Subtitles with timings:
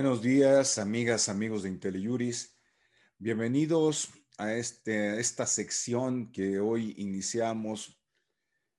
[0.00, 2.56] Buenos días, amigas, amigos de IntelliJuris.
[3.18, 8.00] Bienvenidos a este, esta sección que hoy iniciamos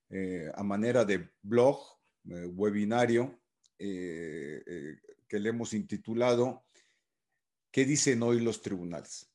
[0.09, 1.77] eh, a manera de blog,
[2.23, 3.37] eh, webinario,
[3.77, 4.63] eh,
[5.27, 6.63] que le hemos intitulado
[7.69, 9.29] ¿Qué dicen hoy los tribunales?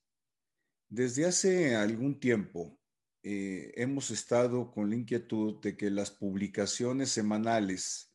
[0.89, 2.81] Desde hace algún tiempo
[3.23, 8.14] hemos estado con la inquietud de que las publicaciones semanales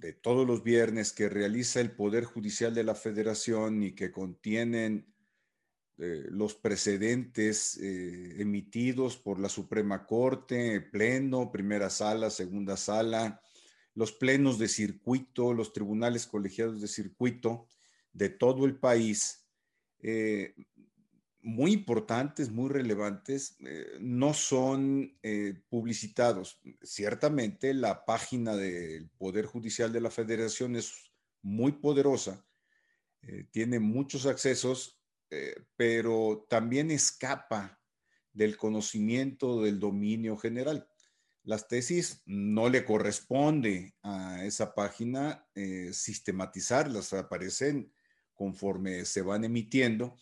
[0.00, 5.06] de todos los viernes que realiza el Poder Judicial de la Federación y que contienen
[5.98, 13.42] eh, los precedentes eh, emitidos por la Suprema Corte, pleno, primera sala, segunda sala,
[13.94, 17.66] los plenos de circuito, los tribunales colegiados de circuito
[18.14, 19.46] de todo el país,
[19.98, 20.54] eh,
[21.42, 26.60] muy importantes, muy relevantes, eh, no son eh, publicitados.
[26.82, 32.44] Ciertamente la página del Poder Judicial de la Federación es muy poderosa,
[33.22, 34.96] eh, tiene muchos accesos,
[35.76, 37.80] pero también escapa
[38.32, 40.88] del conocimiento del dominio general.
[41.44, 45.46] Las tesis no le corresponde a esa página
[45.92, 47.92] sistematizarlas, aparecen
[48.34, 50.16] conforme se van emitiendo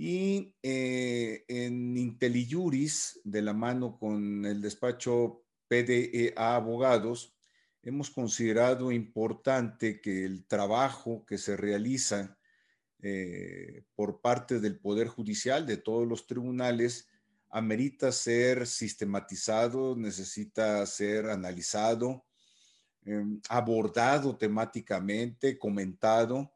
[0.00, 7.36] y eh, en IntelliJuris, de la mano con el despacho PDEA Abogados,
[7.82, 12.38] hemos considerado importante que el trabajo que se realiza
[13.02, 17.08] eh, por parte del Poder Judicial, de todos los tribunales,
[17.50, 22.24] amerita ser sistematizado, necesita ser analizado,
[23.04, 26.52] em, abordado temáticamente, comentado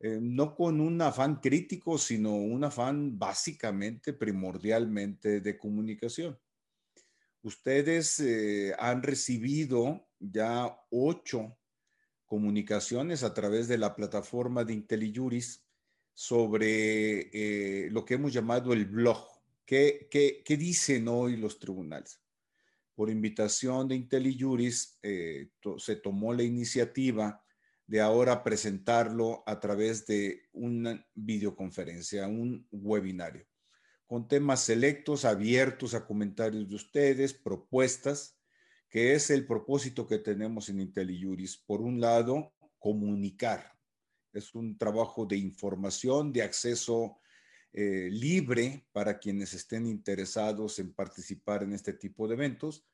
[0.00, 6.38] eh, no con un afán crítico, sino un afán básicamente, primordialmente de comunicación.
[7.42, 11.56] Ustedes eh, han recibido ya ocho
[12.24, 15.64] comunicaciones a través de la plataforma de IntelliJuris
[16.12, 19.28] sobre eh, lo que hemos llamado el blog.
[19.64, 22.20] ¿Qué, qué, dicen hoy los tribunales?
[22.94, 27.43] Por invitación de IntelliJuris se tomó la iniciativa
[27.86, 33.46] de ahora presentarlo a través de una videoconferencia, un webinario,
[34.06, 38.38] con temas selectos, abiertos a comentarios de ustedes, propuestas,
[38.88, 41.56] que es el propósito que tenemos en IntelliJuris.
[41.58, 43.72] Por un lado, comunicar.
[44.32, 47.18] Es un trabajo de información, de acceso
[47.72, 52.86] eh, libre para quienes estén interesados en participar en este tipo de eventos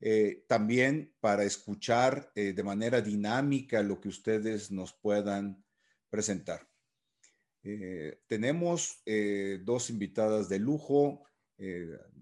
[0.00, 5.64] eh, también para escuchar eh, de manera dinámica lo que ustedes nos puedan
[6.08, 6.68] presentar.
[7.64, 9.02] Eh, tenemos
[9.64, 11.24] dos invitadas de lujo,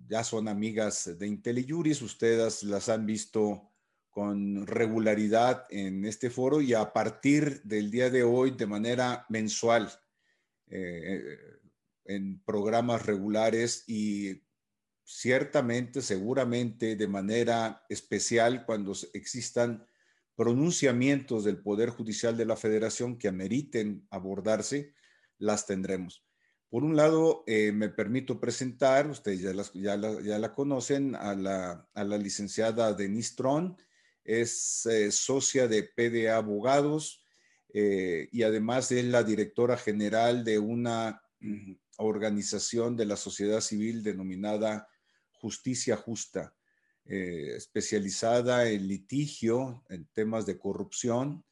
[0.09, 3.71] ya son amigas de IntelliJuris, ustedes las han visto
[4.09, 9.93] con regularidad en este foro y a partir del día de hoy de manera mensual
[10.67, 14.46] en programas regulares y
[15.07, 19.87] ciertamente, seguramente, de manera especial cuando existan
[20.35, 24.95] pronunciamientos del Poder Judicial de la Federación que ameriten abordarse,
[25.39, 26.25] las tendremos.
[26.69, 33.37] Por un lado, eh, me permito presentar, ustedes ya, la, conocen, a la, licenciada Denise
[33.37, 33.77] Tron,
[34.25, 37.25] es eh, socia de PDA Abogados
[37.73, 44.03] eh, y además es la directora general de una mm, organización de la sociedad civil
[44.03, 44.89] denominada
[45.41, 46.55] Justicia Justa,
[47.05, 51.45] eh, especializada en litigio, en temas de corrupción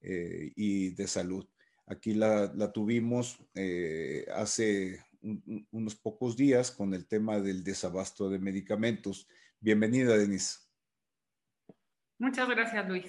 [0.00, 1.46] eh, y de salud.
[1.86, 5.04] Aquí la, tuvimos eh, hace
[5.70, 9.28] unos pocos días con el tema del desabasto de medicamentos.
[9.60, 10.60] Bienvenida, Denise.
[12.18, 13.06] Muchas gracias, Luis.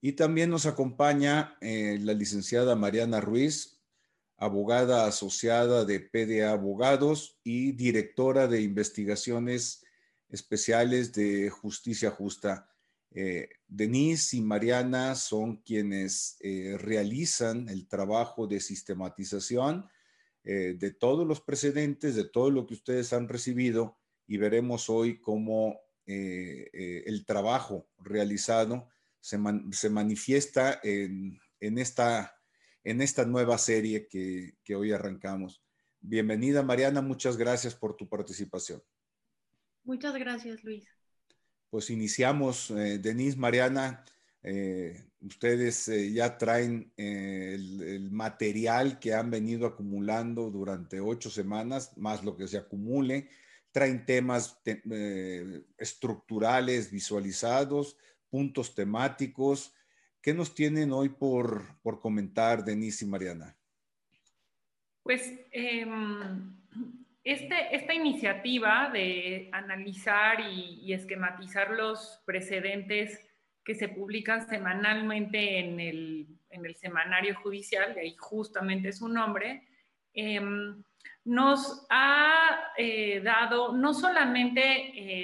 [0.00, 3.73] Y también nos acompaña la licenciada Mariana Ruiz,
[4.36, 9.84] abogada asociada de PDA Abogados y directora de investigaciones
[10.28, 12.68] especiales de Justicia Justa.
[13.12, 19.88] Eh, Denise y Mariana son quienes eh, realizan el trabajo de sistematización
[20.42, 25.20] eh, de todos los precedentes, de todo lo que ustedes han recibido y veremos hoy
[25.20, 29.38] cómo el trabajo realizado se,
[29.88, 32.36] manifiesta en, en esta
[32.84, 35.62] en esta nueva serie que, hoy arrancamos.
[36.00, 38.82] Bienvenida Mariana, muchas gracias por tu participación.
[39.84, 40.86] Muchas gracias Luis.
[41.70, 44.04] Pues iniciamos, eh, Denise, Mariana,
[44.42, 51.96] eh, ustedes eh, ya traen el, el, material que han venido acumulando durante ocho semanas,
[51.96, 53.28] más lo que se acumule,
[53.72, 54.60] traen temas
[55.78, 57.96] estructurales visualizados,
[58.28, 59.72] puntos temáticos,
[60.24, 63.54] ¿Qué nos tienen hoy por, por comentar, Denise y Mariana?
[65.02, 65.30] Pues
[67.22, 73.20] este, esta iniciativa de analizar y, esquematizar los precedentes
[73.62, 79.68] que se publican semanalmente en el, en el semanario judicial, de ahí justamente su nombre,
[80.14, 80.82] em,
[81.26, 84.62] nos ha eh, dado no solamente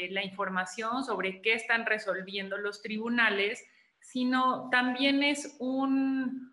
[0.04, 3.64] eh, la información sobre qué están resolviendo los tribunales,
[4.12, 6.50] sino también es un,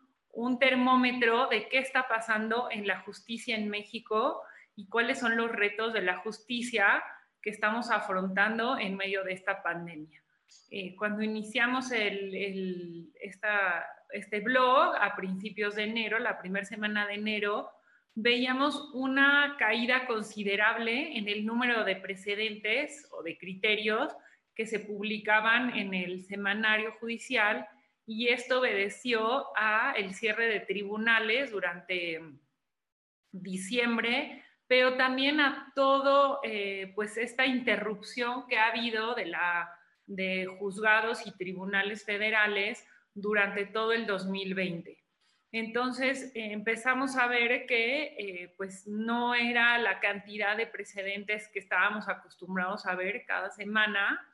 [0.59, 4.43] termómetro de qué está pasando en la justicia en México
[4.75, 7.03] y cuáles son los retos de la justicia
[7.41, 10.21] que estamos afrontando en medio de esta pandemia.
[10.69, 13.09] Eh, cuando iniciamos este
[14.41, 17.71] blog a principios de enero, la primera semana de enero,
[18.13, 24.15] veíamos una caída considerable en el número de precedentes o de criterios
[24.57, 27.67] que se publicaban en el semanario judicial
[28.07, 32.19] y esto obedeció a el cierre de tribunales durante
[33.31, 39.71] diciembre, pero también a todo eh, pues esta interrupción que ha habido de la
[40.07, 42.83] de juzgados y tribunales federales
[43.13, 44.97] durante todo el 2020.
[45.51, 51.59] Entonces eh, empezamos a ver que eh, pues no era la cantidad de precedentes que
[51.59, 54.25] estábamos acostumbrados a ver cada semana,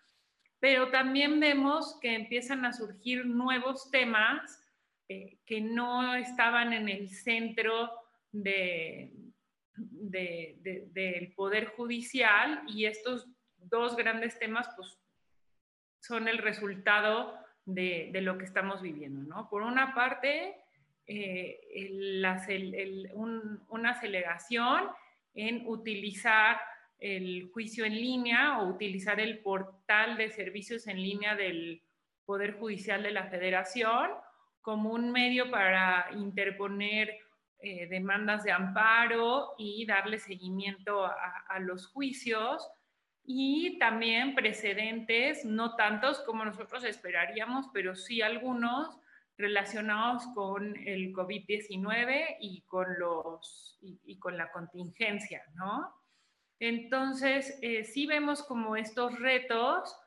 [0.64, 4.64] pero también vemos que empiezan a surgir nuevos temas
[5.10, 7.92] eh, que no estaban en el centro
[8.32, 9.12] del
[11.36, 13.28] Poder Judicial y estos
[13.58, 14.98] dos grandes temas pues,
[16.00, 19.22] son el resultado de, lo que estamos viviendo.
[19.24, 19.50] ¿no?
[19.50, 20.56] Por una parte,
[21.08, 21.60] eh,
[23.68, 24.88] una aceleración
[25.34, 26.58] en utilizar
[27.04, 31.84] el juicio en línea o utilizar el portal de servicios en línea del
[32.24, 34.12] Poder Judicial de la Federación
[34.62, 37.18] como un medio para interponer
[37.60, 42.66] eh, demandas de amparo y darle seguimiento a, los juicios
[43.26, 48.98] y también precedentes, no tantos como nosotros esperaríamos, pero sí algunos
[49.38, 52.64] relacionados con el COVID-19 y,
[54.06, 56.03] y con la contingencia, ¿no?
[56.64, 59.98] Entonces, eh, sí vemos como estos retos,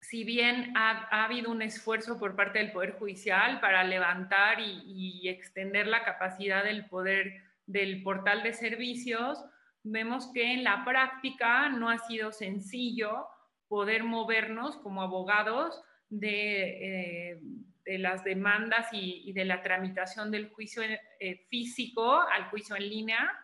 [0.00, 5.88] si bien ha, habido un esfuerzo por parte del Poder Judicial para levantar y, extender
[5.88, 9.44] la capacidad del poder del portal de servicios,
[9.82, 13.26] vemos que en la práctica no ha sido sencillo
[13.66, 21.44] poder movernos como abogados de, eh, las demandas y, de la tramitación del juicio eh,
[21.48, 23.43] físico al juicio en línea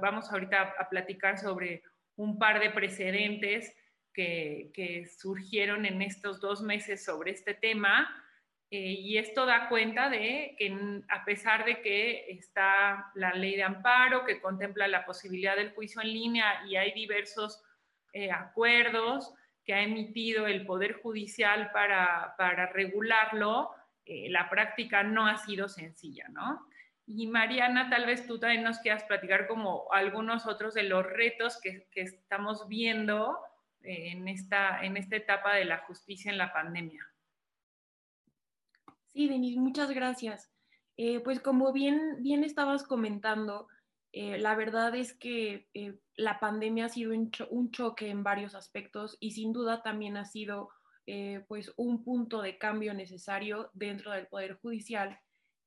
[0.00, 1.82] vamos ahorita a platicar sobre
[2.16, 3.74] un par de precedentes
[4.14, 8.22] que, surgieron en estos dos meses sobre este tema.
[8.70, 13.62] Eh, y esto da cuenta de que a pesar de que está la ley de
[13.62, 17.62] amparo que contempla la posibilidad del juicio en línea y hay diversos
[18.12, 19.32] eh, acuerdos
[19.64, 23.70] que ha emitido el Poder Judicial para, regularlo,
[24.04, 26.66] eh, la práctica no ha sido sencilla, ¿no?
[27.06, 31.60] Y Mariana, tal vez tú también nos quieras platicar como algunos otros de los retos
[31.60, 33.38] que, estamos viendo
[33.82, 37.06] eh, en esta, en esta etapa de la justicia en la pandemia.
[39.06, 40.50] Sí, Denise, muchas gracias.
[40.96, 43.68] Eh, pues como bien, bien estabas comentando,
[44.12, 45.68] eh, la verdad es que
[46.16, 50.24] la pandemia ha sido un, un, choque en varios aspectos y sin duda también ha
[50.24, 50.70] sido
[51.48, 55.20] pues un punto de cambio necesario dentro del Poder Judicial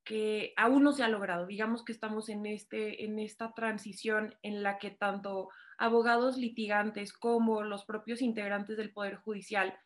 [0.07, 1.45] que aún no se ha logrado.
[1.45, 7.61] Digamos que estamos en, este, en esta transición en la que tanto abogados litigantes como
[7.63, 9.77] los propios integrantes del Poder Judicial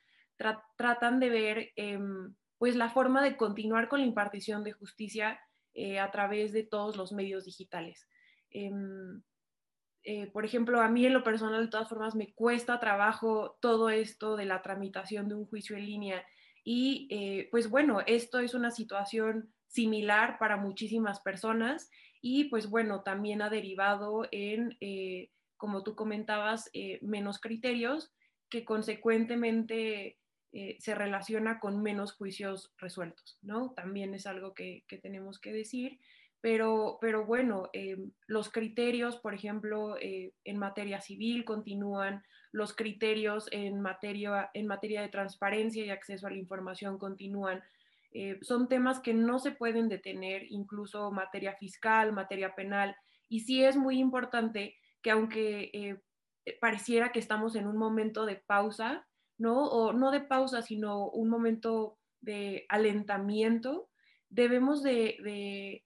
[0.77, 5.39] tratan de ver em, pues la forma de continuar con la impartición de justicia
[5.73, 8.07] eh, a través de todos los medios digitales.
[8.51, 9.23] Em,
[10.03, 13.89] eh, por ejemplo, a mí en lo personal, de todas formas, me cuesta trabajo todo
[13.89, 16.25] esto de la tramitación de un juicio en línea.
[16.63, 21.89] Y eh, pues bueno, esto es una situación similar para muchísimas personas
[22.21, 28.13] y pues bueno, también ha derivado en, eh, como tú comentabas, eh, menos criterios
[28.49, 30.17] que consecuentemente
[30.51, 33.71] eh, se relaciona con menos juicios resueltos, ¿no?
[33.71, 35.99] También es algo que, tenemos que decir,
[36.41, 37.69] pero, pero bueno,
[38.27, 45.09] los criterios, por ejemplo, en materia civil continúan, los criterios en materia, en materia de
[45.09, 47.63] transparencia y acceso a la información continúan,
[48.13, 52.95] eh, son temas que no se pueden detener, incluso materia fiscal, materia penal,
[53.29, 56.01] y sí es muy importante que aunque eh,
[56.59, 59.63] pareciera que estamos en un momento de pausa, ¿no?
[59.63, 63.89] O no de pausa, sino un momento de alentamiento,
[64.29, 65.83] debemos de,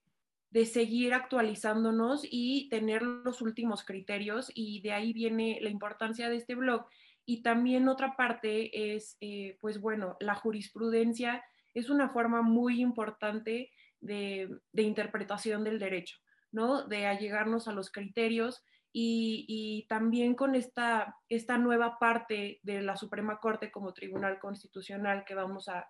[0.51, 6.37] de, seguir actualizándonos y tener los últimos criterios y de ahí viene la importancia de
[6.37, 6.87] este blog.
[7.25, 11.43] Y también otra parte es, eh, pues bueno, la jurisprudencia
[11.75, 16.17] es una forma muy importante de, interpretación del derecho,
[16.51, 16.87] ¿no?
[16.87, 23.39] De allegarnos a los criterios y, también con esta, esta nueva parte de la Suprema
[23.39, 25.87] Corte como Tribunal Constitucional que vamos a,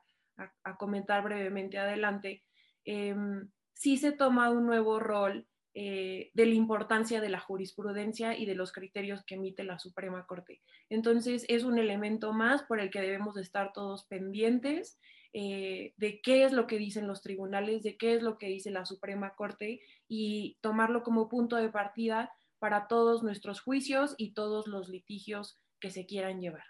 [0.78, 2.44] comentar brevemente adelante,
[2.84, 8.46] em, sí se toma un nuevo rol eh, de la importancia de la jurisprudencia y
[8.46, 10.62] de los criterios que emite la Suprema Corte.
[10.90, 15.00] Entonces, es un elemento más por el que debemos estar todos pendientes
[15.38, 18.72] eh, de qué es lo que dicen los tribunales, de qué es lo que dice
[18.72, 24.66] la Suprema Corte y tomarlo como punto de partida para todos nuestros juicios y todos
[24.66, 26.64] los litigios que se quieran llevar.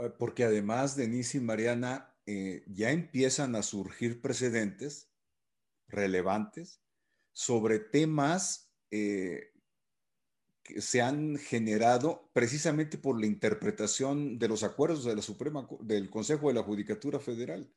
[0.00, 5.12] Eh, porque además, Denise y Mariana, eh, ya empiezan a surgir precedentes
[5.88, 6.80] relevantes
[7.34, 8.72] sobre temas
[10.78, 16.48] se han generado precisamente por la interpretación de los acuerdos de la Suprema, del Consejo
[16.48, 17.70] de la Judicatura Federal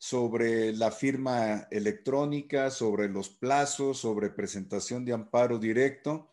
[0.00, 6.32] sobre la firma electrónica, sobre los plazos, sobre presentación de amparo directo.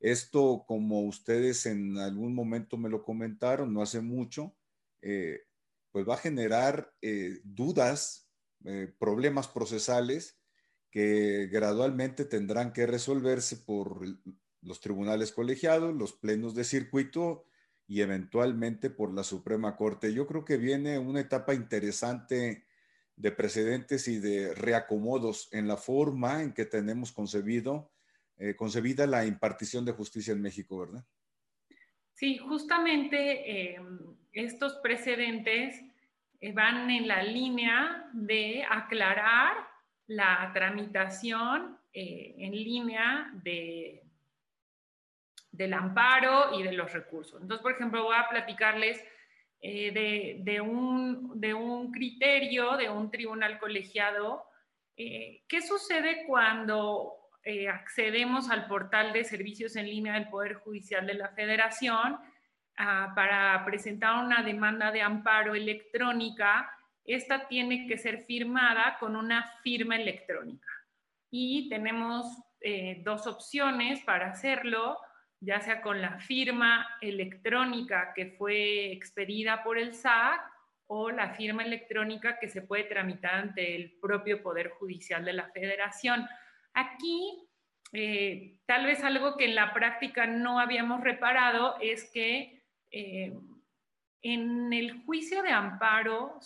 [0.00, 4.54] Esto, como ustedes en algún momento me lo comentaron, no hace mucho,
[5.00, 5.40] eh,
[5.90, 8.28] pues va a generar eh, dudas,
[8.66, 10.38] eh, problemas procesales
[10.90, 14.00] que gradualmente tendrán que resolverse por
[14.66, 17.44] los tribunales colegiados, los plenos de circuito
[17.86, 20.12] y eventualmente por la Suprema Corte.
[20.12, 22.64] Yo creo que viene una etapa interesante
[23.14, 27.90] de precedentes y de reacomodos en la forma en que tenemos concebido
[28.38, 31.02] eh, concebida la impartición de justicia en México, ¿verdad?
[32.12, 33.80] Sí, justamente eh,
[34.32, 35.82] estos precedentes
[36.40, 39.56] eh, van en la línea de aclarar
[40.06, 44.05] la tramitación en línea de,
[45.50, 47.40] del amparo y de los recursos.
[47.40, 49.02] Entonces, por ejemplo, voy a platicarles
[49.60, 54.44] de, un, de, un, criterio de un tribunal colegiado.
[54.94, 61.14] ¿Qué sucede cuando eh, accedemos al portal de servicios en línea del Poder Judicial de
[61.14, 62.18] la Federación
[62.76, 66.68] ah, para presentar una demanda de amparo electrónica.
[67.04, 70.66] Esta tiene que ser firmada con una firma electrónica.
[71.30, 72.26] Y tenemos
[72.60, 74.98] eh, dos opciones para hacerlo,
[75.40, 80.40] ya sea con la firma electrónica que fue expedida por el SAC
[80.88, 85.50] o la firma electrónica que se puede tramitar ante el propio Poder Judicial de la
[85.50, 86.26] Federación.
[86.74, 87.48] Aquí,
[87.92, 93.36] eh, tal vez algo que en la práctica no habíamos reparado es que eh,
[94.22, 96.40] en el juicio de amparo,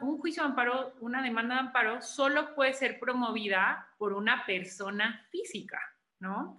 [0.00, 5.26] un juicio de amparo, una demanda de amparo, solo puede ser promovida por una persona
[5.30, 5.80] física,
[6.20, 6.58] ¿no?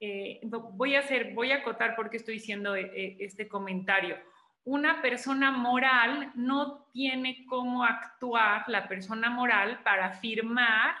[0.00, 4.16] Eh, voy a hacer, voy a acotar porque estoy diciendo este comentario.
[4.64, 10.96] Una persona moral no tiene cómo actuar la persona moral para firmar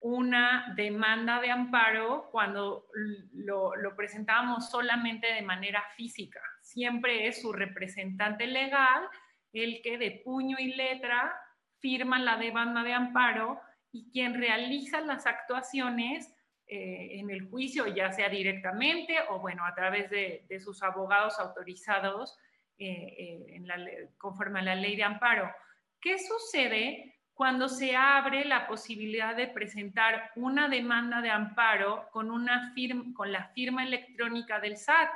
[0.00, 2.86] una demanda de amparo cuando
[3.34, 6.40] lo, lo presentábamos solamente de manera física.
[6.62, 9.04] Siempre es su representante legal
[9.52, 11.34] el que de puño y letra
[11.78, 13.60] firma la demanda de amparo
[13.92, 16.32] y quien realiza las actuaciones
[16.72, 22.38] eh, en el juicio, ya sea directamente o bueno, a través de, sus abogados autorizados
[22.78, 25.52] eh, eh, conforme a la ley de amparo.
[26.00, 32.72] ¿Qué sucede cuando se abre la posibilidad de presentar una demanda de amparo con, una
[32.72, 35.10] firma, con la firma electrónica del SAT.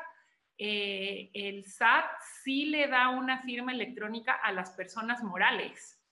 [0.58, 2.04] El SAT
[2.42, 6.02] sí le da una firma electrónica a las personas morales.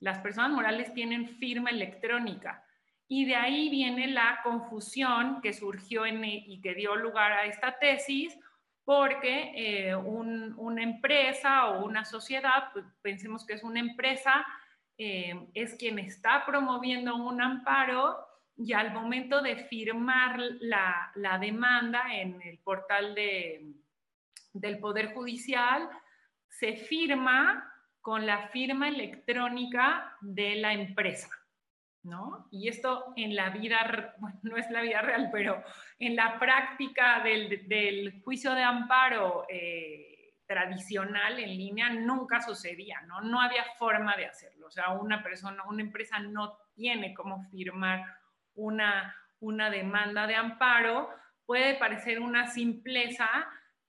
[0.00, 2.64] Las personas morales tienen firma electrónica.
[3.08, 7.78] Y de ahí viene la confusión que surgió en, y que dio lugar a esta
[7.78, 8.38] tesis,
[8.84, 9.52] porque
[9.88, 14.44] eh, una empresa o una sociedad, pues, pensemos que es una empresa,
[14.96, 22.40] eh, es quien está promoviendo un amparo y al momento de firmar la, demanda en
[22.42, 25.88] el portal del Poder Judicial,
[26.48, 27.68] se firma
[28.00, 31.28] con la firma electrónica de la empresa.
[32.04, 32.46] ¿No?
[32.50, 35.62] Y esto en la vida, no es la vida real, pero
[35.98, 40.14] en la práctica del, juicio de amparo eh,
[40.46, 43.20] tradicional en línea nunca sucedía, ¿no?
[43.22, 44.66] No había forma de hacerlo.
[44.66, 48.04] O sea, una persona, una empresa no tiene cómo firmar
[48.54, 51.08] una, una demanda de amparo.
[51.46, 53.28] Puede parecer una simpleza,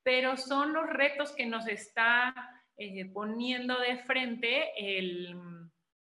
[0.04, 2.34] pero son los retos que nos está
[2.78, 5.36] eh, poniendo de frente el,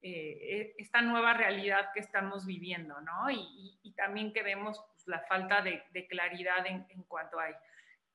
[0.03, 3.31] eh, esta nueva realidad que estamos viviendo, ¿no?
[3.31, 7.47] Y, también que vemos pues, la falta de, claridad en, cuanto a...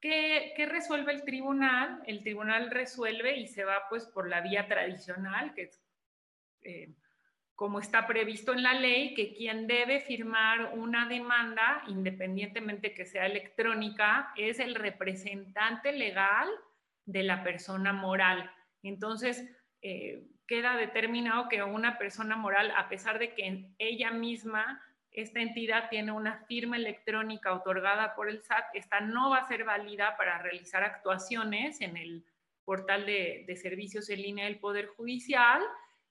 [0.02, 2.04] ¿Qué, ¿Qué, resuelve el tribunal?
[2.06, 5.82] El tribunal resuelve y se va pues por la vía tradicional, que es
[6.64, 6.94] eh,
[7.56, 13.26] como está previsto en la ley, que quien debe firmar una demanda, independientemente que sea
[13.26, 16.48] electrónica, es el representante legal
[17.06, 18.52] de la persona moral.
[18.84, 19.44] Entonces,
[19.82, 25.90] eh, queda determinado que una persona moral, a pesar de que ella misma, esta entidad
[25.90, 30.40] tiene una firma electrónica otorgada por el SAT, esta no va a ser válida para
[30.40, 32.26] realizar actuaciones en el
[32.64, 35.62] portal de, servicios en línea del Poder Judicial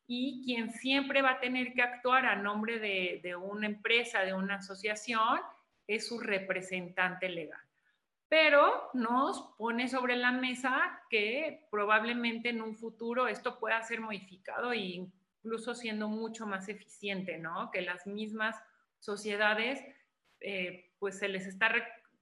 [0.06, 4.34] y quien siempre va a tener que actuar a nombre de, de una empresa, de
[4.34, 5.40] una asociación,
[5.86, 7.65] es su representante legal
[8.28, 14.72] pero nos pone sobre la mesa que probablemente en un futuro esto pueda ser modificado
[14.72, 14.78] e
[15.44, 17.70] incluso siendo mucho más eficiente, ¿no?
[17.70, 18.56] Que las mismas
[18.98, 19.84] sociedades,
[20.40, 21.72] eh, pues se les está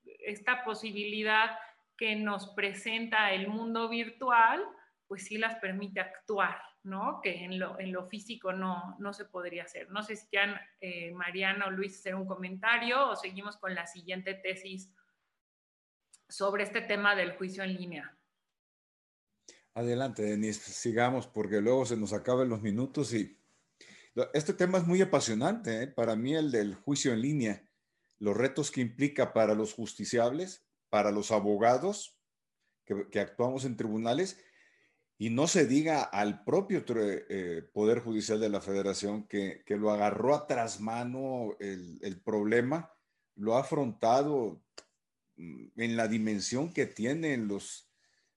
[0.05, 1.59] esta posibilidad
[1.97, 4.63] que nos presenta el mundo virtual,
[5.07, 7.21] pues sí las permite actuar, ¿no?
[7.23, 9.91] Que en lo, físico no, no se podría hacer.
[9.91, 13.87] No sé si quieran, eh, Mariana o Luis, hacer un comentario o seguimos con la
[13.87, 14.93] siguiente tesis
[16.35, 18.19] sobre este tema del juicio en línea.
[19.75, 23.41] Adelante, Denise, sigamos porque luego se nos acaban los minutos y
[24.33, 25.83] este tema es muy apasionante.
[25.83, 25.87] ¿eh?
[25.87, 27.69] Para mí el del juicio en línea,
[28.19, 32.21] los retos que implica para los justiciables, para los abogados
[32.85, 34.39] que, actuamos en tribunales
[35.19, 40.35] y no se diga al propio eh, Poder Judicial de la Federación que, lo agarró
[40.35, 42.93] a trasmano el, el problema,
[43.37, 44.64] lo ha afrontado
[45.37, 47.91] en la dimensión que tienen los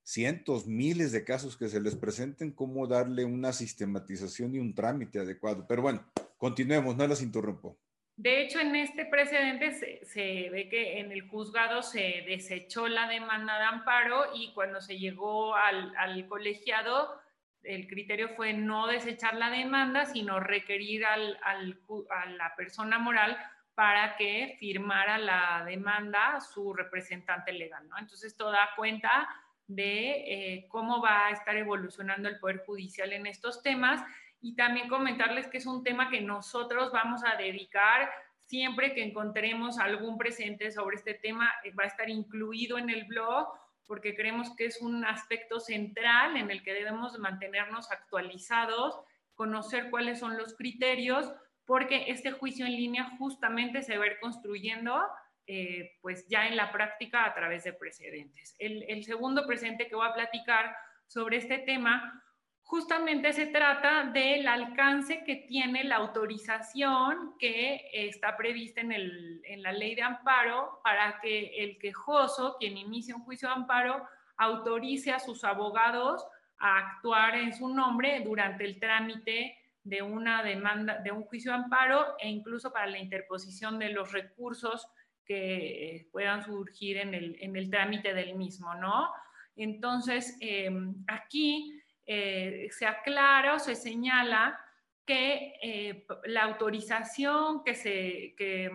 [0.03, 5.19] cientos, miles de casos que se les presenten, cómo darle una sistematización y un trámite
[5.19, 5.65] adecuado.
[5.67, 6.05] Pero bueno,
[6.37, 7.77] continuemos, no las interrumpo.
[8.15, 9.73] De hecho, en este precedente
[10.05, 14.97] se, ve que en el juzgado se desechó la demanda de amparo y cuando se
[14.97, 17.19] llegó al, colegiado,
[17.61, 23.37] el criterio fue no desechar la demanda, sino requerir al, a la persona moral
[23.77, 27.99] para que firmara la demanda su representante legal, ¿no?
[27.99, 29.29] Entonces, esto da cuenta
[29.67, 34.01] de eh, cómo va a estar evolucionando el Poder Judicial en estos temas
[34.41, 38.09] y también comentarles que es un tema que nosotros vamos a dedicar
[38.47, 43.03] siempre que encontremos algún presente sobre este tema, eh, va a estar incluido en el
[43.03, 43.47] blog
[43.85, 48.99] porque creemos que es un aspecto central en el que debemos mantenernos actualizados,
[49.35, 51.31] conocer cuáles son los criterios,
[51.67, 54.99] porque este juicio en línea justamente se va a construyendo
[55.45, 58.55] eh, pues ya en la práctica a través de precedentes.
[58.57, 60.75] El, segundo precedente que voy a platicar
[61.07, 62.23] sobre este tema
[62.63, 69.71] justamente se trata del alcance que tiene la autorización que está prevista en, en, la
[69.71, 74.05] ley de amparo para que el quejoso, quien inicie un juicio de amparo,
[74.37, 76.25] autorice a sus abogados
[76.59, 81.57] a actuar en su nombre durante el trámite de una demanda, de un juicio de
[81.57, 84.87] amparo e incluso para la interposición de los recursos
[85.25, 89.09] que eh, puedan surgir en el, en el, trámite del mismo, ¿no?
[89.55, 94.59] Entonces, em, aquí eh, se aclara se señala
[95.05, 98.69] que eh, la autorización que se, que,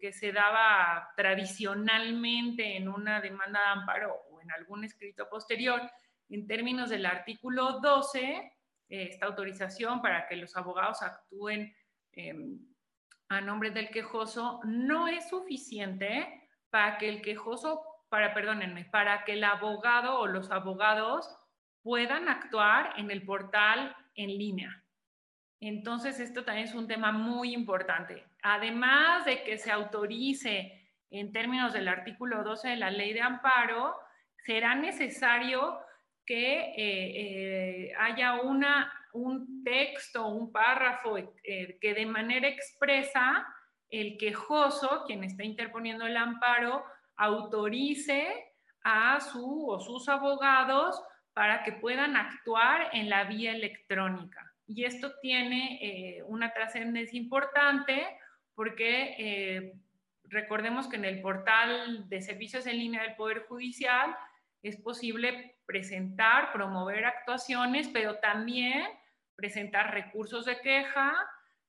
[0.00, 5.80] que, se daba tradicionalmente en una demanda de amparo o en algún escrito posterior,
[6.28, 8.52] en términos del artículo 12,
[8.88, 11.74] esta autorización para que los abogados actúen
[12.12, 12.58] em,
[13.28, 19.32] a nombre del quejoso no es suficiente para que el quejoso, para, perdónenme, para que
[19.32, 21.36] el abogado o los abogados
[21.82, 24.84] puedan actuar en el portal en línea.
[25.60, 28.24] Entonces, esto también es un tema muy importante.
[28.42, 33.96] Además de que se autorice en términos del artículo 12 de la ley de amparo,
[34.44, 35.78] será necesario
[36.26, 43.46] que eh, eh, haya una, un texto, un párrafo eh, que de manera expresa
[43.88, 46.84] el quejoso, quien está interponiendo el amparo,
[47.16, 51.00] autorice a su o sus abogados
[51.32, 54.52] para que puedan actuar en la vía electrónica.
[54.66, 58.18] Y esto tiene una trascendencia importante
[58.54, 59.72] porque
[60.24, 64.16] recordemos que en el portal de servicios en línea del Poder Judicial
[64.62, 68.84] es posible presentar, promover actuaciones, pero también
[69.34, 71.14] presentar recursos de queja.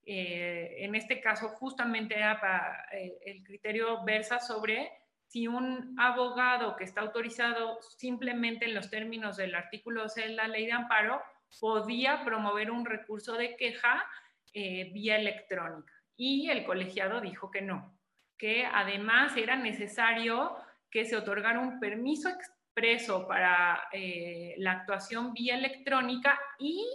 [0.05, 4.89] Eh, en este caso, justamente eh, el criterio versa sobre
[5.27, 10.47] si un abogado que está autorizado simplemente en los términos del artículo 12 de la
[10.47, 11.21] ley de amparo
[11.59, 14.05] podía promover un recurso de queja
[14.53, 15.93] eh, vía electrónica.
[16.15, 17.99] Y el colegiado dijo que no,
[18.37, 20.57] que además era necesario
[20.89, 22.29] que se otorgara un permiso
[22.77, 26.85] expreso para eh, la actuación vía electrónica y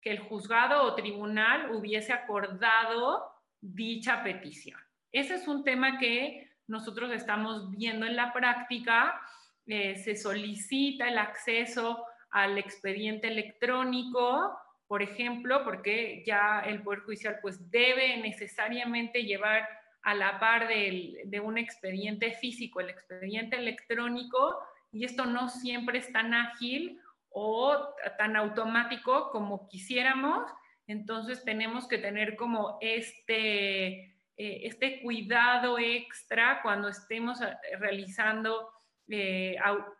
[0.00, 4.80] que el juzgado o tribunal hubiese acordado dicha petición.
[5.12, 9.20] Ese es un tema que nosotros estamos viendo en la práctica.
[9.66, 17.38] Eh, se solicita el acceso al expediente electrónico, por ejemplo, porque ya el Poder Judicial
[17.40, 19.68] pues debe necesariamente llevar
[20.02, 24.58] a la par de un expediente físico, el expediente electrónico,
[24.92, 27.00] y esto no siempre es tan ágil
[27.30, 30.50] o tan automático como quisiéramos,
[30.86, 38.68] entonces tenemos que tener como este, eh, este cuidado extra cuando estemos eh, realizando
[39.08, 39.56] eh,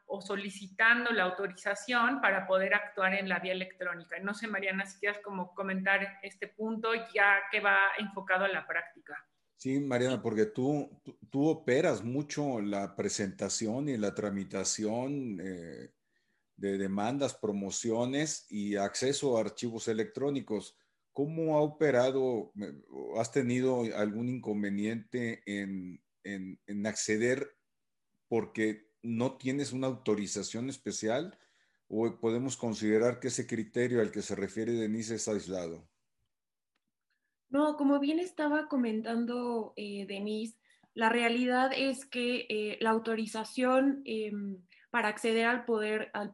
[0.07, 4.19] o solicitando la autorización para poder actuar en la vía electrónica.
[4.21, 8.67] No sé, Mariana, si quieres como comentar este punto ya que va enfocado a la
[8.67, 9.17] práctica.
[9.61, 10.89] Sí, Mariana, porque tú,
[11.29, 19.87] tú, operas mucho la presentación y la tramitación de demandas, promociones y acceso a archivos
[19.89, 20.79] electrónicos.
[21.13, 22.55] ¿Cómo ha operado?
[23.19, 27.55] ¿Has tenido algún inconveniente en, en, acceder
[28.29, 31.39] porque no tienes una autorización especial?
[31.87, 35.90] ¿O podemos considerar que ese criterio al que se refiere Denise es aislado?
[37.51, 40.57] No, como bien estaba comentando eh, Denise,
[40.95, 44.59] la realidad es que eh, la autorización em,
[44.91, 46.33] para acceder al poder, al,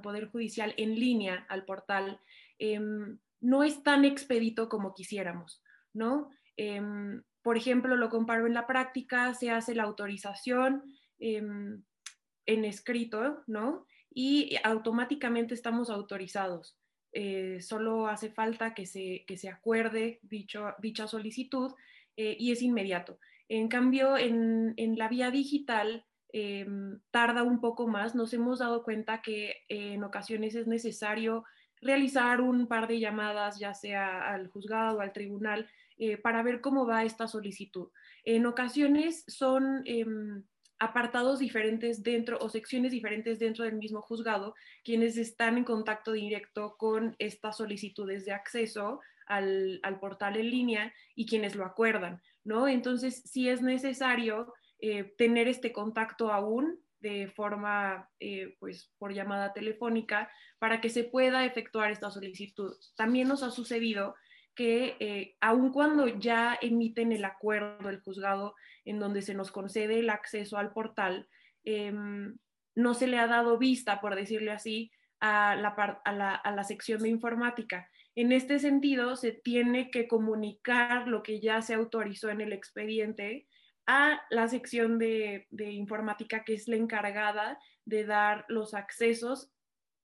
[0.00, 2.20] poder judicial en línea, al portal,
[2.58, 5.62] em, no es tan expedito como quisiéramos,
[5.94, 6.30] ¿no?
[6.56, 10.82] Em, por ejemplo, lo comparo en la práctica, se hace la autorización
[11.18, 13.86] en escrito, ¿no?
[14.10, 16.77] Y automáticamente estamos autorizados.
[17.12, 21.72] Eh, solo hace falta que se, que se acuerde dicho, dicha solicitud
[22.16, 23.18] eh, y es inmediato.
[23.48, 28.14] En cambio, en, en la vía digital, Em, tarda un poco más.
[28.14, 31.44] Nos hemos dado cuenta que en ocasiones es necesario
[31.80, 36.60] realizar un par de llamadas, ya sea al juzgado o al tribunal, eh, para ver
[36.60, 37.88] cómo va esta solicitud.
[38.24, 40.44] En ocasiones son em,
[40.78, 46.76] apartados diferentes dentro o secciones diferentes dentro del mismo juzgado quienes están en contacto directo
[46.76, 52.68] con estas solicitudes de acceso al, al portal en línea y quienes lo acuerdan, ¿no?
[52.68, 59.52] Entonces, si es necesario eh, tener este contacto aún de forma, eh, pues, por llamada
[59.52, 62.76] telefónica para que se pueda efectuar esta solicitud.
[62.96, 64.14] También nos ha sucedido
[64.58, 70.00] que eh, aun cuando ya emiten el acuerdo del juzgado en donde se nos concede
[70.00, 71.28] el acceso al portal,
[71.62, 72.36] em,
[72.74, 74.90] no se le ha dado vista, por decirle así,
[75.20, 77.88] a la sección de informática.
[78.16, 83.46] En este sentido, se tiene que comunicar lo que ya se autorizó en el expediente
[83.86, 89.52] a la sección de, informática que es la encargada de dar los accesos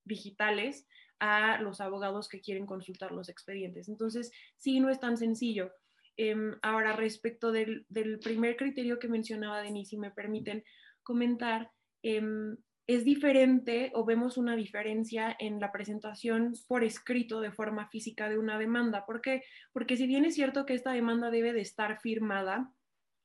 [0.04, 0.86] digitales
[1.20, 3.88] a los abogados que quieren consultar los expedientes.
[3.88, 5.72] Entonces, sí, no es tan sencillo.
[6.16, 7.86] Em, ahora, respecto del,
[8.22, 10.62] primer criterio que mencionaba Denise, si me permiten
[11.02, 11.70] comentar,
[12.02, 18.28] em, es diferente o vemos una diferencia en la presentación por escrito de forma física
[18.28, 19.06] de una demanda.
[19.06, 19.42] ¿Por qué?
[19.72, 22.72] Porque si bien es cierto que esta demanda debe de estar firmada,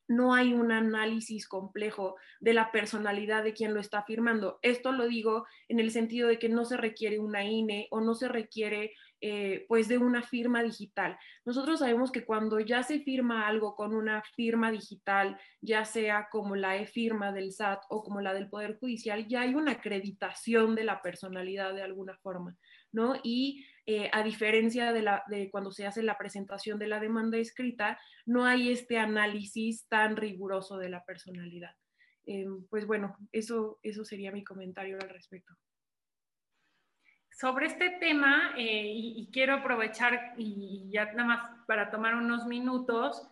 [0.10, 4.58] no hay un análisis complejo de la personalidad de quien lo está firmando.
[4.64, 8.16] Esto lo digo en el sentido de que no se requiere una INE o no
[8.16, 11.18] se requiere eh, pues de una firma digital.
[11.46, 16.56] Nosotros sabemos que cuando ya se firma algo con una firma digital, ya sea como
[16.56, 20.86] la e-firma del SAT o como la del Poder Judicial, ya hay una acreditación de
[20.86, 22.58] la personalidad de alguna forma,
[22.92, 23.16] ¿no?
[23.22, 28.46] Y eh, a diferencia de, cuando se hace la presentación de la demanda escrita, no
[28.46, 31.72] hay este análisis tan riguroso de la personalidad.
[32.28, 35.56] Eh, pues bueno, eso, eso sería mi comentario al respecto.
[37.32, 43.28] Sobre este tema, eh, y, quiero aprovechar y ya nada más para tomar unos minutos,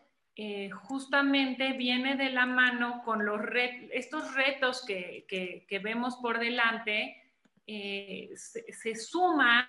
[0.88, 3.41] justamente viene de la mano con los
[3.91, 7.15] estos retos que, que, vemos por delante,
[7.67, 9.67] se, suman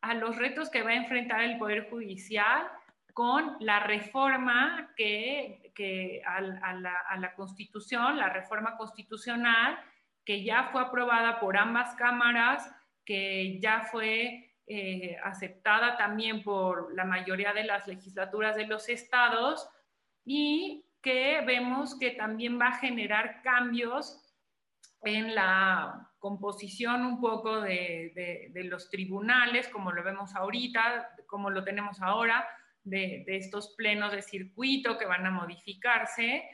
[0.00, 2.68] a los retos que va a enfrentar el Poder Judicial
[3.12, 9.78] con la reforma que, que a, la, Constitución, la reforma constitucional,
[10.24, 12.72] que ya fue aprobada por ambas cámaras,
[13.04, 19.68] que ya fue eh, aceptada también por la mayoría de las legislaturas de los estados
[20.24, 24.22] y que vemos que también va a generar cambios
[25.02, 32.00] en la composición un poco de, los tribunales, como lo vemos ahorita, como lo tenemos
[32.02, 32.46] ahora,
[32.84, 36.44] de, estos plenos de circuito que van a modificarse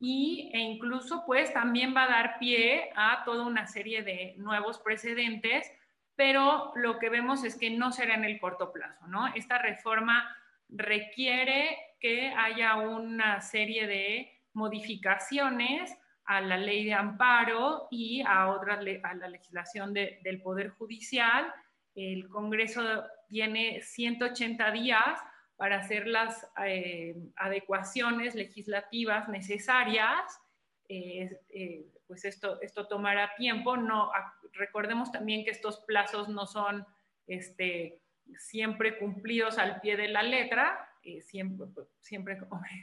[0.00, 4.78] y, e incluso pues también va a dar pie a toda una serie de nuevos
[4.78, 5.70] precedentes,
[6.16, 9.28] pero lo que vemos es que no será en el corto plazo, ¿no?
[9.34, 10.36] Esta reforma
[10.68, 15.96] requiere que haya una serie de modificaciones
[16.26, 21.52] a la ley de amparo y a, otras, a la legislación del Poder Judicial.
[21.94, 25.20] El Congreso tiene 180 días
[25.56, 30.40] para hacer las eh, adecuaciones legislativas necesarias.
[30.88, 33.76] Eh, eh, pues esto, esto tomará tiempo.
[33.76, 34.10] No,
[34.52, 36.86] recordemos también que estos plazos no son
[37.26, 38.02] este,
[38.36, 40.88] siempre cumplidos al pie de la letra,
[41.20, 41.66] siempre,
[42.00, 42.38] siempre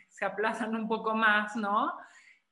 [0.10, 1.92] se aplazan un poco más, ¿no?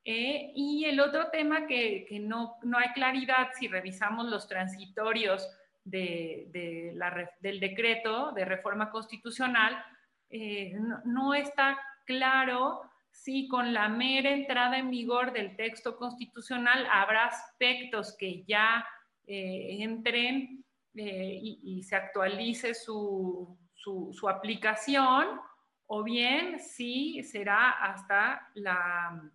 [0.05, 5.47] Eh, y el otro tema que, no, hay claridad si revisamos los transitorios
[5.83, 9.83] de, la, del decreto de reforma constitucional,
[10.29, 10.73] eh,
[11.05, 12.81] no, está claro
[13.11, 18.85] si con la mera entrada en vigor del texto constitucional habrá aspectos que ya
[19.25, 25.39] eh, entren y, se actualice su, su aplicación,
[25.87, 29.31] o bien si será hasta la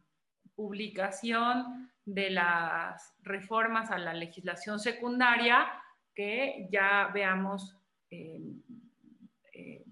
[0.54, 5.66] publicación de las reformas a la legislación secundaria
[6.14, 7.76] que ya veamos
[8.10, 8.40] eh,
[9.52, 9.84] eh,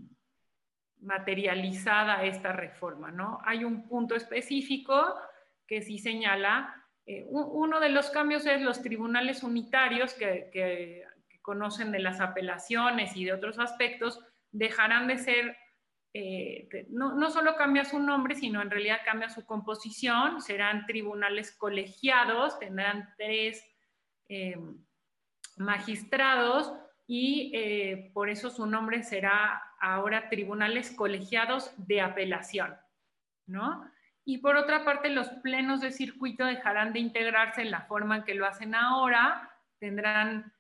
[1.01, 3.11] materializada esta reforma.
[3.11, 3.41] ¿no?
[3.45, 5.15] Hay un punto específico
[5.67, 6.75] que sí señala,
[7.07, 11.05] eh, uno de los cambios es los tribunales unitarios que, que
[11.41, 14.21] conocen de las apelaciones y de otros aspectos,
[14.53, 15.57] dejarán de ser
[16.15, 20.43] eh, no, no, solo cambia su nombre, sino en realidad cambia su composición.
[20.43, 23.65] Serán tribunales colegiados, tendrán tres
[24.29, 24.59] eh,
[25.57, 26.73] magistrados
[27.07, 32.77] y eh, por eso su nombre será ahora tribunales colegiados de apelación,
[33.47, 33.91] ¿no?
[34.25, 38.25] Y por otra parte, los plenos de circuito dejarán de integrarse en la forma en
[38.25, 40.53] que lo hacen ahora, tendrán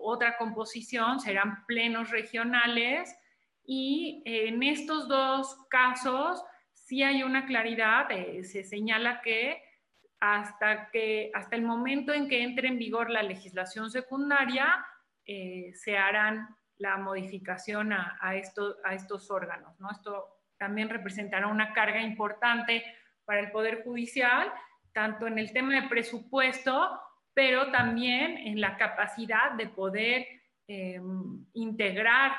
[0.00, 3.14] otra composición, serán plenos regionales
[3.66, 9.62] y en estos dos casos sí hay una claridad, eh, se señala que
[10.20, 14.84] hasta, que hasta el momento en que entre en vigor la legislación secundaria,
[15.26, 19.78] eh, se harán la modificación a, a, a estos órganos.
[19.80, 19.90] ¿no?
[19.90, 22.84] Esto también representará una carga importante
[23.24, 24.52] para el Poder Judicial,
[24.92, 27.00] tanto en el tema de presupuesto,
[27.32, 30.26] pero también en la capacidad de poder
[30.68, 31.00] eh,
[31.54, 32.32] integrar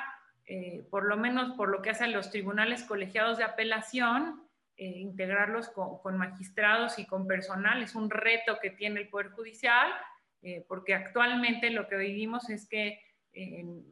[0.47, 4.43] eh, por lo menos por lo que hacen los tribunales colegiados de apelación,
[4.77, 9.91] eh, integrarlos con, magistrados y con personal es un reto que tiene el Poder Judicial,
[10.43, 12.99] eh, porque actualmente lo que vivimos es que
[13.33, 13.83] en,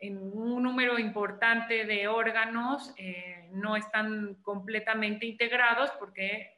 [0.00, 2.94] un número importante de órganos
[3.50, 6.56] no están completamente integrados porque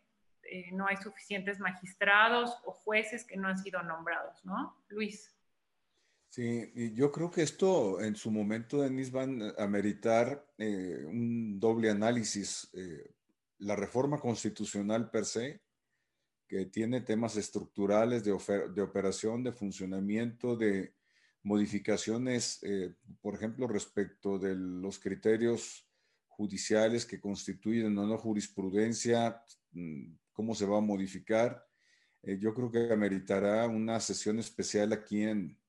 [0.73, 4.77] no hay suficientes magistrados o jueces que no han sido nombrados, ¿no?
[4.89, 5.40] Luis.
[6.31, 11.91] Sí, yo creo que esto en su momento, Denis, van a meritar eh, un doble
[11.91, 12.71] análisis.
[12.73, 13.15] Eh,
[13.59, 15.61] la reforma constitucional per se,
[16.47, 18.39] que tiene temas estructurales de,
[18.73, 20.95] de operación, de funcionamiento, de
[21.43, 25.85] modificaciones, eh, por ejemplo, respecto de los criterios
[26.29, 31.67] judiciales que constituyen o no jurisprudencia, mm, cómo se va a modificar.
[32.23, 35.60] yo creo que ameritará una sesión especial aquí en,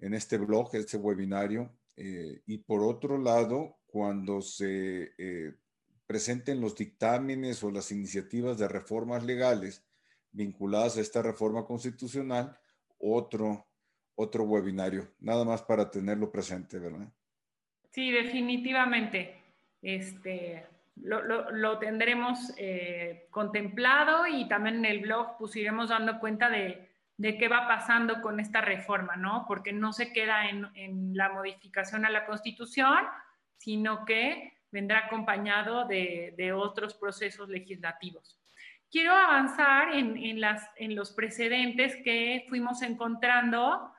[0.00, 1.70] en este blog, este webinario.
[1.96, 5.54] Eh, y por otro lado, cuando se eh,
[6.06, 9.84] presenten los dictámenes o las iniciativas de reformas legales
[10.32, 12.58] vinculadas a esta reforma constitucional,
[12.98, 13.66] otro,
[14.14, 17.08] otro webinario, nada más para tenerlo presente, ¿verdad?
[17.90, 19.36] Sí, definitivamente.
[19.82, 26.89] Este, lo, tendremos eh, contemplado y también en el blog pues iremos dando cuenta de,
[27.20, 29.44] de qué va pasando con esta reforma, ¿no?
[29.46, 32.96] Porque no se queda en, la modificación a la Constitución,
[33.58, 38.40] sino que vendrá acompañado de, otros procesos legislativos.
[38.90, 43.92] Quiero avanzar en, las, en los precedentes que fuimos encontrando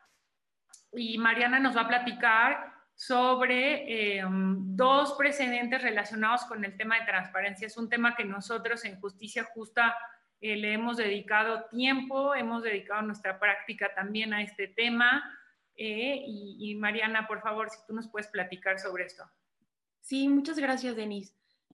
[0.91, 7.05] y Mariana nos va a platicar sobre eh, dos precedentes relacionados con el tema de
[7.05, 7.67] transparencia.
[7.67, 9.95] Es un tema que nosotros en Justicia Justa
[10.41, 15.23] eh, le hemos dedicado tiempo, hemos dedicado nuestra práctica también a este tema.
[15.75, 19.23] Eh, y, Mariana, por favor, si tú nos puedes platicar sobre esto.
[20.01, 21.34] Sí, muchas gracias, Denise.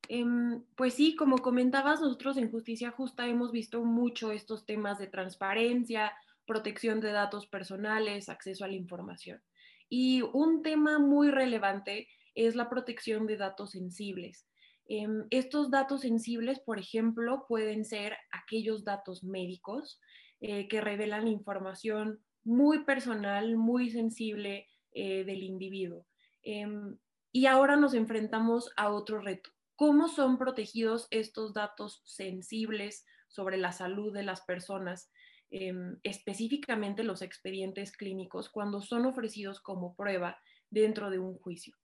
[0.10, 5.08] Em, pues sí, como comentabas, nosotros en Justicia Justa hemos visto mucho estos temas de
[5.08, 6.13] transparencia,
[6.45, 9.41] protección de datos personales, acceso a la información.
[9.89, 14.46] Y un tema muy relevante es la protección de datos sensibles.
[14.89, 20.00] Em, estos datos sensibles, por ejemplo, pueden ser aquellos datos médicos
[20.39, 26.08] eh, que revelan información muy personal, muy sensible eh, del individuo.
[26.41, 26.97] Em,
[27.34, 29.50] y ahora nos enfrentamos a otro reto.
[29.76, 35.12] ¿Cómo son protegidos estos datos sensibles sobre la salud de las personas,
[35.52, 41.76] em, específicamente los expedientes clínicos, cuando son ofrecidos como prueba dentro de un juicio?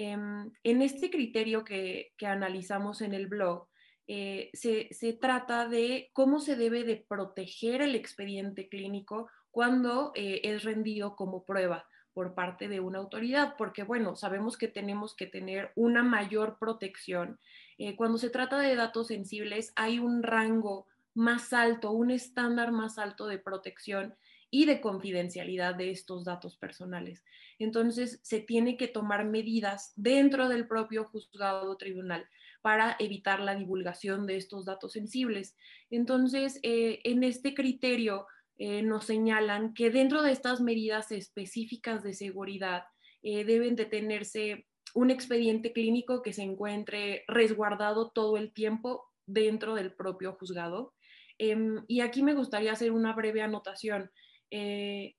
[0.00, 3.66] Em, en este criterio que, analizamos en el blog,
[4.06, 10.62] eh, se, trata de cómo se debe de proteger el expediente clínico cuando eh, es
[10.62, 11.84] rendido como prueba
[12.14, 17.40] por parte de una autoridad, porque bueno, sabemos que tenemos que tener una mayor protección.
[17.76, 22.98] Eh, cuando se trata de datos sensibles, hay un rango más alto, un estándar más
[22.98, 24.14] alto de protección
[24.50, 27.24] y de confidencialidad de estos datos personales.
[27.58, 32.26] Entonces, se tiene que tomar medidas dentro del propio juzgado o tribunal
[32.62, 35.56] para evitar la divulgación de estos datos sensibles.
[35.90, 38.26] Entonces, eh, en este criterio,
[38.58, 42.84] eh, nos señalan que dentro de estas medidas específicas de seguridad
[43.22, 49.74] eh, deben de tenerse un expediente clínico que se encuentre resguardado todo el tiempo dentro
[49.74, 50.94] del propio juzgado.
[51.38, 54.10] Em, y aquí me gustaría hacer una breve anotación.
[54.50, 55.16] Eh,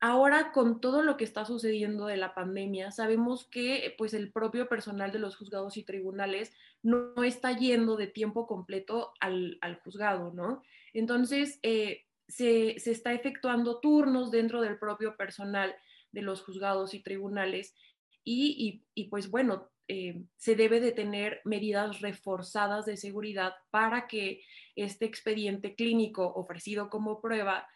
[0.00, 4.68] ahora con todo lo que está sucediendo de la pandemia, sabemos que pues el propio
[4.68, 10.62] personal de los juzgados y tribunales no, está yendo de tiempo completo al, juzgado, ¿no?
[10.92, 15.74] Entonces, se, está efectuando turnos dentro del propio personal
[16.12, 17.74] de los juzgados y tribunales
[18.24, 24.42] y, pues bueno, eh, se debe de tener medidas reforzadas de seguridad para que
[24.76, 27.66] este expediente clínico ofrecido como prueba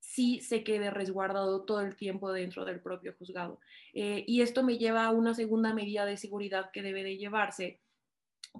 [0.00, 3.60] sí se quede resguardado todo el tiempo dentro del propio juzgado.
[3.94, 7.80] Eh, y esto me lleva a una segunda medida de seguridad que debe de llevarse,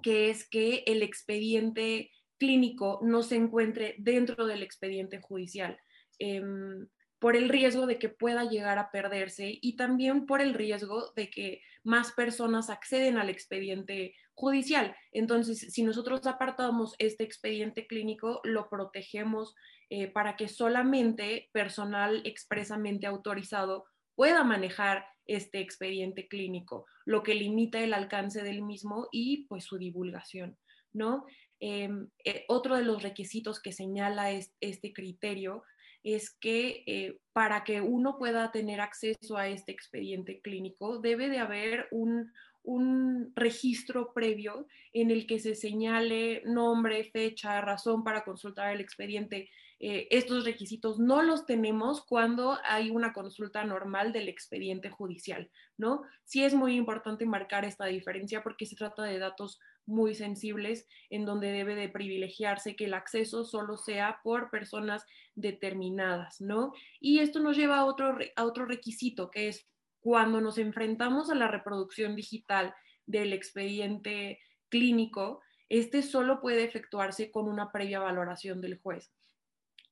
[0.01, 5.77] que es que el expediente clínico no se encuentre dentro del expediente judicial,
[6.19, 6.87] em,
[7.19, 11.29] por el riesgo de que pueda llegar a perderse y también por el riesgo de
[11.29, 14.95] que más personas acceden al expediente judicial.
[15.11, 19.53] Entonces, si nosotros apartamos este expediente clínico, lo protegemos
[19.93, 23.83] eh, para que solamente personal expresamente autorizado
[24.15, 29.77] pueda manejar este expediente clínico, lo que limita el alcance del mismo y pues su
[29.77, 30.57] divulgación,
[30.93, 31.25] ¿no?
[31.59, 35.63] Em, eh, otro de los requisitos que señala este criterio
[36.03, 41.39] es que eh, para que uno pueda tener acceso a este expediente clínico debe de
[41.39, 42.31] haber un,
[42.63, 49.49] un registro previo en el que se señale nombre, fecha, razón para consultar el expediente.
[49.83, 56.03] Eh, estos requisitos no los tenemos cuando hay una consulta normal del expediente judicial, ¿no?
[56.23, 61.25] Sí es muy importante marcar esta diferencia porque se trata de datos muy sensibles en
[61.25, 66.73] donde debe de privilegiarse que el acceso solo sea por personas determinadas, ¿no?
[66.99, 69.67] Y esto nos lleva a otro, a otro requisito, que es
[69.99, 72.75] cuando nos enfrentamos a la reproducción digital
[73.07, 79.11] del expediente clínico, este solo puede efectuarse con una previa valoración del juez.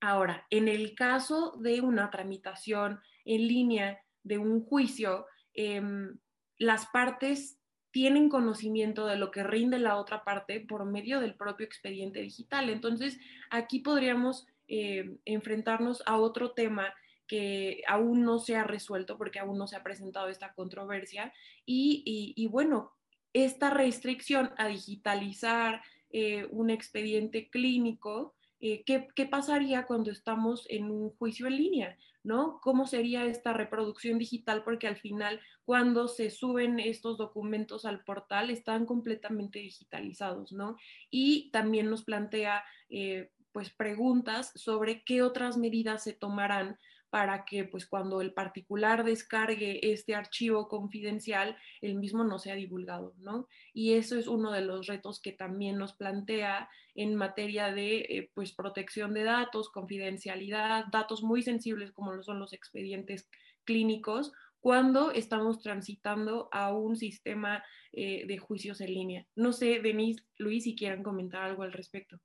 [0.01, 6.17] Ahora, en el caso de una tramitación en línea de un juicio, em,
[6.57, 7.59] las partes
[7.91, 12.69] tienen conocimiento de lo que rinde la otra parte por medio del propio expediente digital.
[12.69, 16.93] Entonces, aquí podríamos eh, enfrentarnos a otro tema
[17.27, 21.33] que aún no se ha resuelto porque aún no se ha presentado esta controversia.
[21.65, 22.91] Y, bueno,
[23.33, 25.81] esta restricción a digitalizar
[26.11, 31.97] eh, un expediente clínico, eh, ¿qué, ¿qué, pasaría cuando estamos en un juicio en línea?
[32.23, 32.59] ¿no?
[32.61, 34.63] ¿Cómo sería esta reproducción digital?
[34.63, 40.75] Porque al final, cuando se suben estos documentos al portal, están completamente digitalizados, ¿no?
[41.09, 46.77] Y también nos plantea, eh, pues, preguntas sobre qué otras medidas se tomarán
[47.09, 53.15] para que pues cuando el particular descargue este archivo confidencial, el mismo no sea divulgado,
[53.17, 53.47] ¿no?
[53.73, 58.31] Y eso es uno de los retos que también nos plantea en materia de eh,
[58.33, 63.27] pues protección de datos, confidencialidad, datos muy sensibles como lo son los expedientes
[63.63, 69.27] clínicos, cuando estamos transitando a un sistema eh, de juicios en línea.
[69.35, 72.19] No sé, Denise, Luis, si quieran comentar algo al respecto.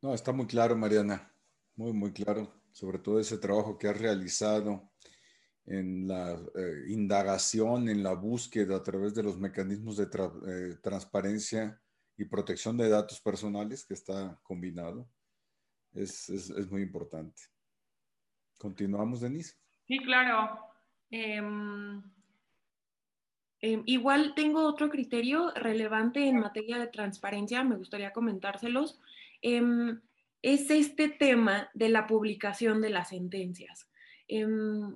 [0.00, 1.32] No, está muy claro, Mariana,
[1.76, 4.90] muy, muy claro sobre todo ese trabajo que has realizado
[5.66, 11.80] en la eh, indagación, en la búsqueda a través de los mecanismos de eh, transparencia
[12.16, 15.08] y protección de datos personales, que está combinado,
[15.92, 17.42] es, es, muy importante.
[18.58, 19.56] Continuamos, Denise.
[19.86, 20.58] Sí, claro.
[21.10, 22.02] Em,
[23.60, 28.98] em, igual tengo otro criterio relevante en materia de transparencia, me gustaría comentárselos.
[30.42, 33.88] Em, es este tema de la publicación de las sentencias.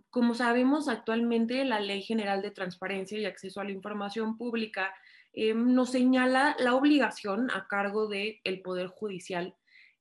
[0.09, 4.95] como sabemos, actualmente la Ley General de Transparencia y Acceso a la Información Pública
[5.55, 9.55] nos señala la obligación a cargo del el Poder Judicial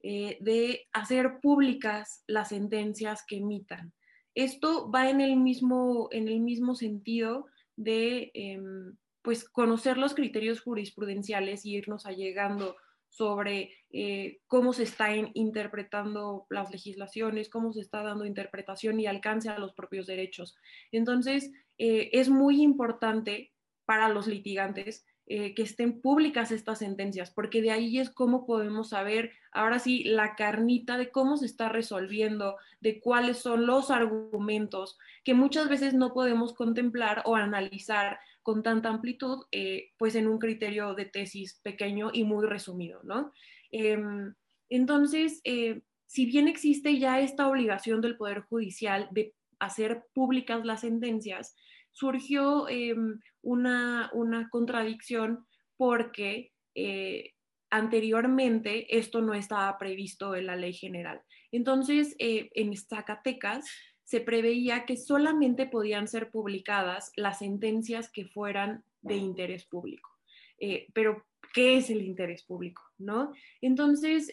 [0.07, 3.91] eh, de hacer públicas las sentencias que emitan.
[4.35, 10.61] Esto va en el mismo, en el mismo sentido de em, pues conocer los criterios
[10.61, 12.75] jurisprudenciales y irnos allegando
[13.15, 19.49] sobre eh, cómo se están interpretando las legislaciones, cómo se está dando interpretación y alcance
[19.49, 20.57] a los propios derechos.
[20.91, 23.53] Entonces, eh, es muy importante
[23.85, 28.89] para los litigantes eh, que estén públicas estas sentencias, porque de ahí es cómo podemos
[28.89, 34.99] saber, ahora sí, la carnita de cómo se está resolviendo, de cuáles son los argumentos
[35.23, 40.37] que muchas veces no podemos contemplar o analizar con tanta amplitud, eh, pues en un
[40.37, 43.33] criterio de tesis pequeño y muy resumido, ¿no?
[43.71, 44.35] Em,
[44.69, 50.81] entonces, eh, si bien existe ya esta obligación del Poder Judicial de hacer públicas las
[50.81, 51.55] sentencias,
[51.91, 54.11] surgió em, una,
[54.51, 57.33] contradicción porque eh,
[57.71, 61.19] anteriormente esto no estaba previsto en la ley general.
[61.51, 63.65] Entonces, en Zacatecas
[64.05, 70.09] se preveía que solamente podían ser publicadas las sentencias que fueran de interés público.
[70.57, 72.81] Eh, pero, ¿qué es el interés público?
[72.97, 73.33] ¿no?
[73.61, 74.31] Entonces,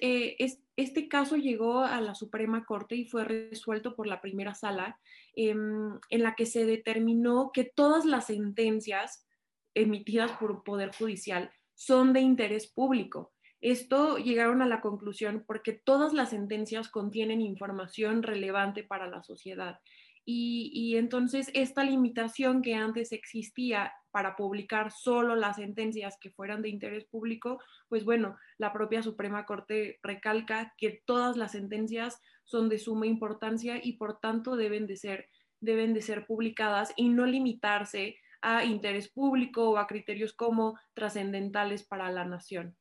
[0.77, 4.99] este caso llegó a la Suprema Corte y fue resuelto por la primera sala,
[5.35, 9.27] em, en la que se determinó que todas las sentencias
[9.75, 13.32] emitidas por Poder Judicial son de interés público.
[13.63, 19.79] Esto llegaron a la conclusión porque todas las sentencias contienen información relevante para la sociedad.
[20.25, 26.69] Y, entonces esta limitación que antes existía para publicar solo las sentencias que fueran de
[26.71, 32.79] interés público, pues bueno, la propia Suprema Corte recalca que todas las sentencias son de
[32.79, 35.29] suma importancia y por tanto deben de ser,
[35.61, 41.85] deben de ser publicadas y no limitarse a interés público o a criterios como trascendentales
[41.85, 42.77] para la nación.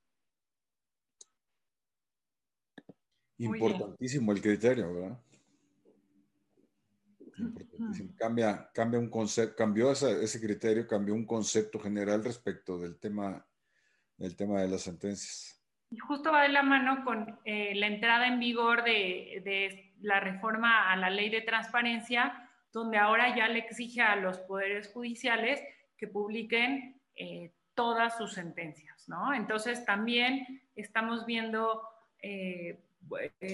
[3.45, 5.19] Importantísimo el criterio, ¿verdad?
[7.37, 8.13] Importantísimo.
[8.17, 13.45] Cambia, cambia un concepto, cambió ese, criterio, cambió un concepto general respecto del tema,
[14.17, 15.59] del tema de las sentencias.
[15.89, 20.19] Y justo va de la mano con eh, la entrada en vigor de, de, la
[20.19, 25.61] reforma a la ley de transparencia, donde ahora ya le exige a los poderes judiciales
[25.97, 29.33] que publiquen eh, todas sus sentencias, ¿no?
[29.33, 31.81] Entonces también estamos viendo
[32.21, 32.79] eh,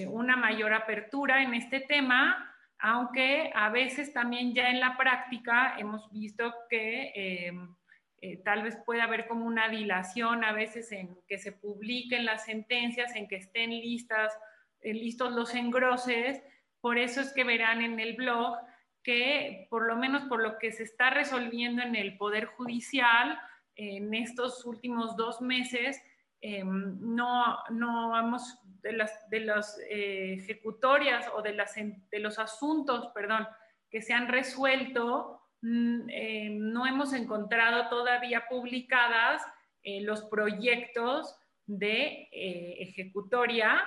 [0.08, 6.10] una mayor apertura en este tema, aunque a veces también ya en la práctica hemos
[6.12, 7.50] visto que
[8.20, 12.44] eh, tal vez puede haber como una dilación a veces en que se publiquen las
[12.44, 14.32] sentencias, en que estén listas,
[14.82, 16.42] listos los engroses.
[16.80, 18.56] Por eso es que verán en el blog
[19.02, 23.40] que por lo menos por lo que se está resolviendo en el Poder Judicial
[23.78, 26.02] en estos últimos dos meses,
[26.40, 32.38] em, no, no vamos de las, de las eh, ejecutorias o de, las, de los
[32.38, 33.46] asuntos, perdón,
[33.90, 39.42] que se han resuelto, mm, em, no hemos encontrado todavía publicadas
[39.82, 41.36] eh, los proyectos
[41.66, 43.80] de eh, ejecutoria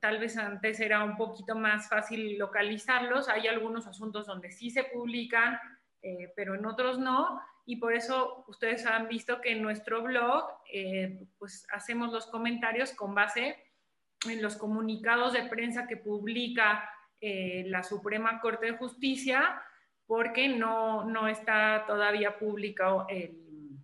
[0.00, 3.30] tal vez antes era un poquito más fácil localizarlos.
[3.30, 5.58] Hay algunos asuntos donde sí se publican,
[6.36, 7.40] pero en otros no.
[7.66, 12.92] Y por eso ustedes han visto que en nuestro blog eh, pues hacemos los comentarios
[12.92, 13.56] con base
[14.28, 16.88] en los comunicados de prensa que publica
[17.20, 19.60] eh, la Suprema Corte de Justicia,
[20.06, 23.78] porque no, no está todavía publicado el,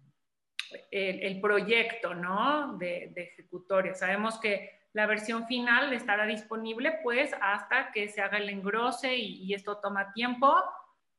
[0.90, 2.76] el, proyecto ¿no?
[2.78, 3.94] de, de ejecutoria.
[3.94, 9.54] Sabemos que la versión final estará disponible pues hasta que se haga el engrose y,
[9.54, 10.54] esto toma tiempo,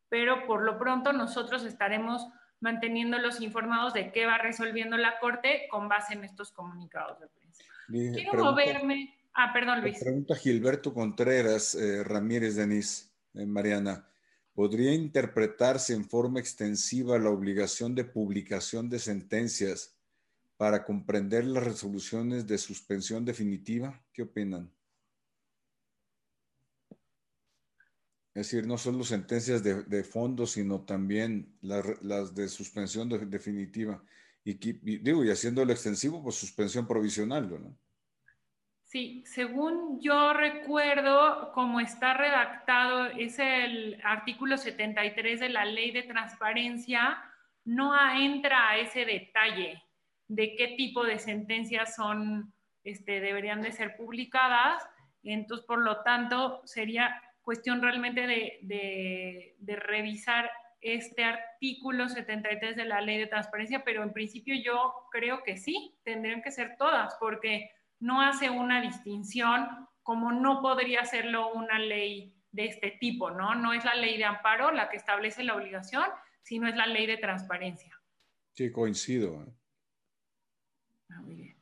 [0.09, 2.28] pero por lo pronto nosotros estaremos
[2.64, 7.64] manteniéndolos informados de qué va resolviendo la Corte con base en estos comunicados de prensa.
[7.88, 9.14] Quiero moverme.
[9.34, 9.99] Ah, perdón, Luis.
[9.99, 14.07] Pregunta Gilberto Contreras eh, Ramírez Denis, eh, Mariana.
[14.53, 19.97] ¿Podría interpretarse en forma extensiva la obligación de publicación de sentencias
[20.55, 24.01] para comprender las resoluciones de suspensión definitiva?
[24.14, 24.72] ¿Qué opinan?
[28.36, 34.04] Es decir, no solo sentencias de, fondo, sino también las, de suspensión definitiva.
[34.44, 34.54] y,
[35.00, 37.78] digo, y haciéndolo extensivo, pues suspensión provisional, ¿no?
[38.94, 46.04] Sí, según yo recuerdo, como está redactado, es el artículo 73 de la ley de
[46.04, 47.18] transparencia,
[47.66, 49.82] no entra a ese detalle
[50.28, 52.54] de qué tipo de sentencias son,
[52.84, 54.84] este, deberían de ser publicadas.
[55.24, 60.50] Entonces, por lo tanto, sería cuestión realmente de, de revisar
[60.84, 65.98] este artículo 73 de la ley de transparencia, pero en principio yo creo que sí,
[66.04, 72.36] tendrían que ser todas, porque no hace una distinción como no podría hacerlo una ley
[72.52, 73.56] de este tipo, ¿no?
[73.56, 76.04] No es la ley de amparo la que establece la obligación,
[76.41, 77.98] sino es la ley de transparencia.
[78.52, 79.41] Sí, coincido.
[79.41, 79.54] ¿eh?
[81.10, 81.58] Ah, muy bien.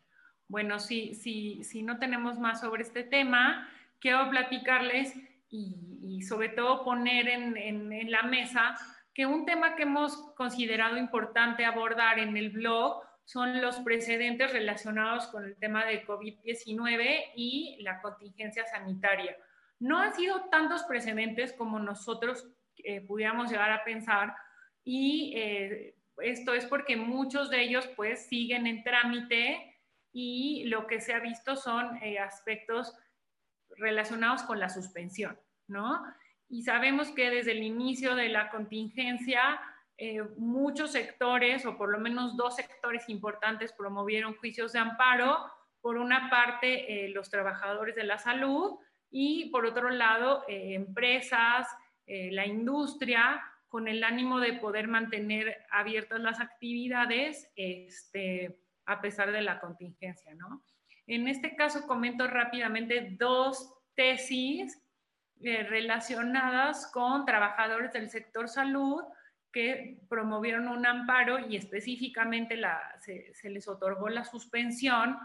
[0.48, 3.70] Bueno, si, si no tenemos más sobre este tema,
[4.00, 5.16] quiero platicarles
[5.52, 8.76] y, sobre todo poner en, en la mesa
[9.14, 15.28] que un tema que hemos considerado importante abordar en el blog son los precedentes relacionados
[15.28, 19.36] con el tema de COVID-19 y la contingencia sanitaria.
[19.80, 22.48] No han sido tantos precedentes como nosotros
[22.84, 24.36] eh, pudiéramos llegar a pensar
[24.84, 29.80] y eh, esto es porque muchos de ellos pues siguen en trámite
[30.12, 32.94] y lo que se ha visto son eh, aspectos
[33.78, 36.04] relacionados con la suspensión, ¿no?
[36.50, 39.60] Y sabemos que desde el inicio de la contingencia
[40.04, 45.46] eh, muchos sectores, o por lo menos dos sectores importantes, promovieron juicios de amparo.
[45.80, 48.80] Por una parte, eh, los trabajadores de la salud
[49.12, 51.68] y por otro lado, eh, empresas,
[52.08, 59.42] la industria, con el ánimo de poder mantener abiertas las actividades este, a pesar de
[59.42, 60.36] la contingencia.
[60.36, 60.62] ¿no?
[61.12, 64.82] En este caso, comento rápidamente dos tesis
[65.42, 69.04] relacionadas con trabajadores del sector salud
[69.52, 72.58] que promovieron un amparo y específicamente
[73.02, 75.18] se, les otorgó la suspensión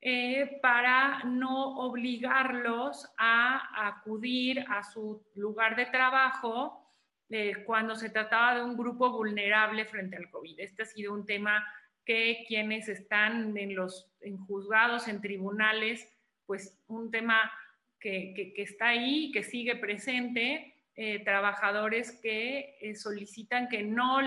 [0.00, 6.92] eh, para no obligarlos a acudir a su lugar de trabajo
[7.28, 10.58] eh, cuando se trataba de un grupo vulnerable frente al COVID.
[10.58, 11.64] Este ha sido un tema
[12.06, 16.08] que quienes están en los en juzgados, en tribunales,
[16.46, 17.52] pues un tema
[18.00, 24.20] que, que, está ahí, que sigue presente eh, trabajadores que eh, solicitan que no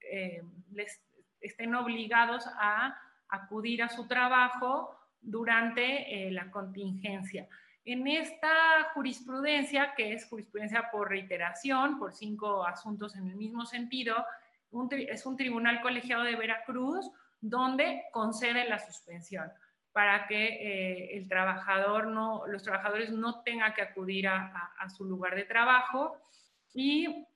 [0.00, 1.00] eh, les
[1.40, 2.98] estén obligados a
[3.28, 7.46] acudir a su trabajo durante la contingencia.
[7.84, 14.16] En esta jurisprudencia, que es jurisprudencia por reiteración, por cinco asuntos en el mismo sentido,
[14.90, 17.10] es un tribunal colegiado de Veracruz
[17.40, 19.50] donde concede la suspensión
[19.92, 25.34] para que eh, el trabajador no, los trabajadores no tengan que acudir a, su lugar
[25.34, 26.16] de trabajo.
[26.72, 27.26] Y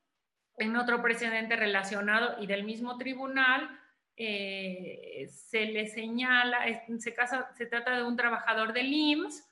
[0.58, 3.68] en otro precedente relacionado y del mismo tribunal,
[4.16, 6.60] eh, se le señala,
[6.98, 9.48] se, trata de un trabajador del IMSS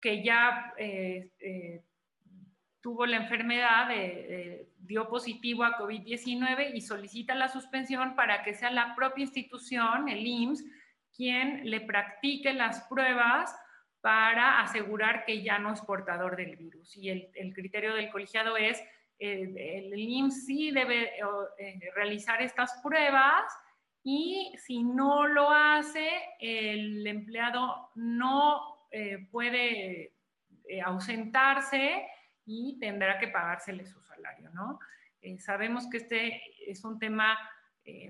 [0.00, 1.30] que ya eh,
[2.80, 3.88] tuvo la enfermedad,
[4.78, 10.26] dio positivo a COVID-19 y solicita la suspensión para que sea la propia institución, el
[10.26, 10.64] IMSS,
[11.14, 13.54] quien le practique las pruebas
[14.00, 16.96] para asegurar que ya no es portador del virus.
[16.96, 18.80] Y el, criterio del colegiado es,
[19.18, 21.10] eh, el IMSS sí debe
[21.58, 23.52] eh, realizar estas pruebas
[24.04, 26.08] y si no lo hace,
[26.38, 30.14] el empleado no eh, puede
[30.84, 32.06] ausentarse
[32.48, 34.80] y tendrá que pagársele su salario, ¿no?
[35.38, 37.36] sabemos que este es un tema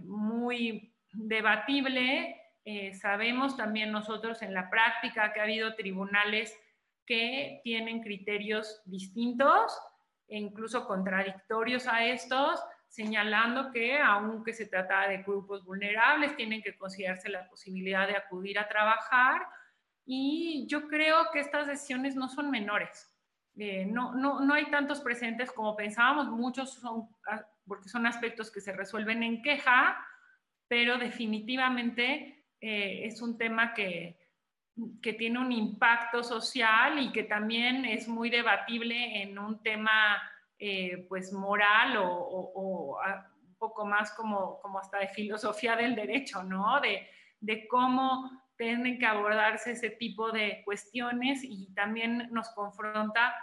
[0.04, 2.36] muy debatible
[2.70, 6.54] eh, sabemos también nosotros en la práctica que ha habido tribunales
[7.06, 9.72] que tienen criterios distintos
[10.26, 16.76] e incluso contradictorios a estos, señalando que aunque se trata de grupos vulnerables, tienen que
[16.76, 19.46] considerarse la posibilidad de acudir a trabajar.
[20.04, 23.10] Y yo creo que estas decisiones no son menores.
[23.60, 28.52] Eh, no, no, no hay tantos presentes como pensábamos, muchos son, ah, porque son aspectos
[28.52, 29.98] que se resuelven en queja,
[30.68, 34.16] pero definitivamente eh, es un tema que,
[35.02, 40.22] que, tiene un impacto social y que también es muy debatible en un tema
[40.56, 43.00] eh, pues moral o,
[43.42, 46.80] un poco más como, como, hasta de filosofía del derecho, ¿no?
[46.80, 47.08] De,
[47.40, 53.34] de cómo tienen que abordarse ese tipo de cuestiones y también nos confronta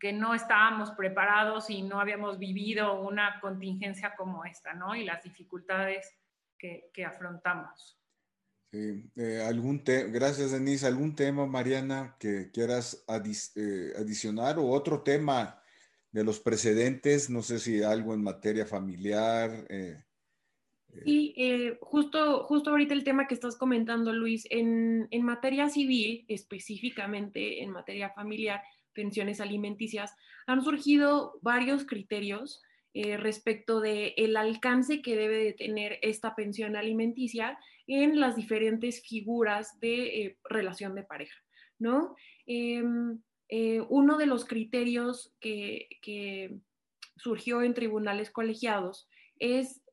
[0.00, 4.94] que no estábamos preparados y no habíamos vivido una contingencia como esta, ¿no?
[4.94, 6.12] Y las dificultades
[6.58, 7.98] que, afrontamos.
[8.70, 10.86] Sí, eh, algún gracias Denise.
[10.86, 13.04] ¿Algún tema, Mariana, que quieras
[13.56, 15.62] eh, adicionar o otro tema
[16.10, 17.30] de los precedentes?
[17.30, 20.02] No sé si algo en materia familiar, eh,
[21.02, 26.24] Sí, eh, justo, justo ahorita el tema que estás comentando, Luis, en, en, materia civil,
[26.28, 30.14] específicamente en materia familiar, pensiones alimenticias,
[30.46, 32.62] han surgido varios criterios
[32.94, 39.02] eh, respecto del el alcance que debe de tener esta pensión alimenticia en las diferentes
[39.02, 41.36] figuras de eh, relación de pareja,
[41.78, 42.14] ¿no?
[42.46, 43.20] Em,
[43.88, 46.58] uno de los criterios que, que
[47.16, 49.83] surgió en tribunales colegiados es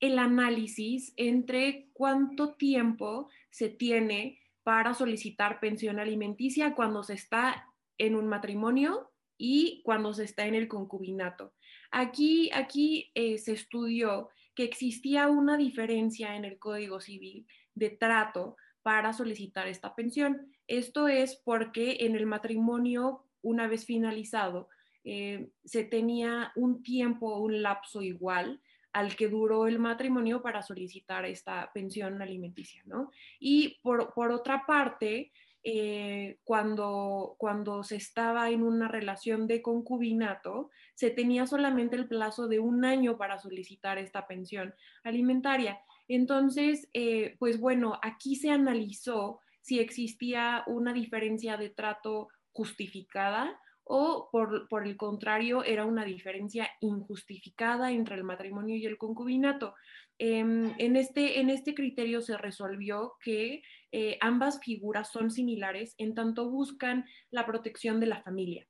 [0.00, 8.14] el análisis entre cuánto tiempo se tiene para solicitar pensión alimenticia cuando se está en
[8.14, 11.54] un matrimonio y cuando se está en el concubinato.
[11.90, 18.56] Aquí, aquí eh, se estudió que existía una diferencia en el Código Civil de trato
[18.82, 20.52] para solicitar esta pensión.
[20.66, 24.68] Esto es porque en el matrimonio, una vez finalizado,
[25.04, 28.60] eh, se tenía un tiempo, un lapso igual
[28.92, 33.10] al que duró el matrimonio para solicitar esta pensión alimenticia, ¿no?
[33.38, 35.32] Y por, otra parte,
[35.62, 42.48] eh, cuando, cuando se estaba en una relación de concubinato, se tenía solamente el plazo
[42.48, 44.74] de un año para solicitar esta pensión
[45.04, 45.80] alimentaria.
[46.08, 54.28] Entonces, eh, pues bueno, aquí se analizó si existía una diferencia de trato justificada o
[54.30, 59.74] por, el contrario era una diferencia injustificada entre el matrimonio y el concubinato.
[60.18, 63.62] Em, en, este, en este criterio se resolvió que
[63.92, 68.66] eh, ambas figuras son similares en tanto buscan la protección de la familia.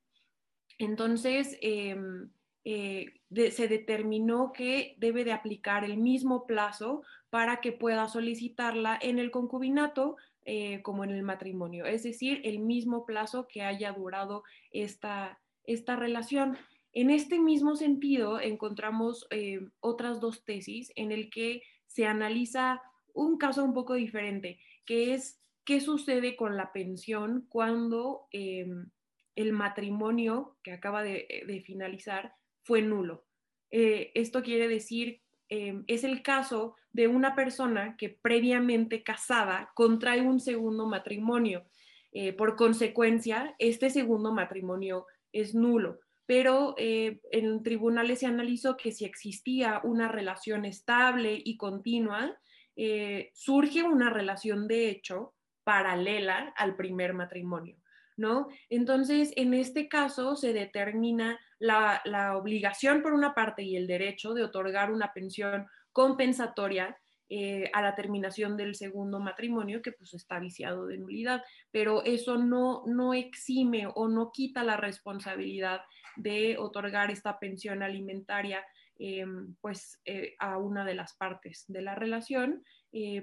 [0.77, 2.29] Entonces, em,
[2.63, 3.07] eh,
[3.51, 9.31] se determinó que debe de aplicar el mismo plazo para que pueda solicitarla en el
[9.31, 10.15] concubinato
[10.51, 14.41] eh, como en el matrimonio, es decir, el mismo plazo que haya durado
[14.71, 16.57] esta, esta relación.
[16.91, 22.81] En este mismo sentido, encontramos eh, otras dos tesis en el que se analiza
[23.13, 28.89] un caso un poco diferente, que es qué sucede con la pensión cuando em,
[29.35, 32.33] el matrimonio que acaba de, finalizar
[32.63, 33.23] fue nulo.
[33.69, 40.39] Eh, esto quiere decir es el caso de una persona que previamente casada contrae un
[40.39, 41.65] segundo matrimonio.
[42.11, 45.99] Eh, por consecuencia, este segundo matrimonio es nulo.
[46.25, 52.37] Pero eh, en tribunales se analizó que si existía una relación estable y continua,
[52.75, 55.33] eh, surge una relación de hecho
[55.63, 57.77] paralela al primer matrimonio.
[58.19, 58.49] ¿no?
[58.69, 62.01] Entonces, en este caso se determina la,
[62.37, 66.97] obligación por una parte y el derecho de otorgar una pensión compensatoria
[67.31, 72.39] eh, a la terminación del segundo matrimonio que pues está viciado de nulidad, pero eso
[72.39, 75.81] no, no exime o no quita la responsabilidad
[76.15, 78.65] de otorgar esta pensión alimentaria
[78.97, 79.25] eh,
[79.61, 82.63] pues eh, a una de las partes de la relación,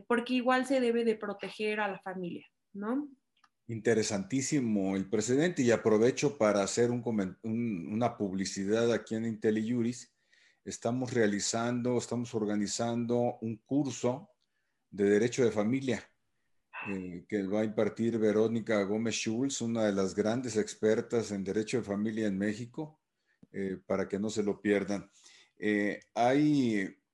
[0.06, 3.08] porque igual se debe de proteger a la familia, ¿no?
[3.66, 10.15] Interesantísimo el precedente y aprovecho para hacer una publicidad aquí en IntelliJuris.
[10.66, 14.28] Estamos realizando, estamos organizando un curso
[14.90, 16.02] de Derecho de Familia
[16.92, 21.76] eh, que va a impartir Verónica Gómez Schulz, una de las grandes expertas en Derecho
[21.76, 23.00] de Familia en México,
[23.52, 25.08] eh, para que no se lo pierdan.
[25.56, 26.00] Eh,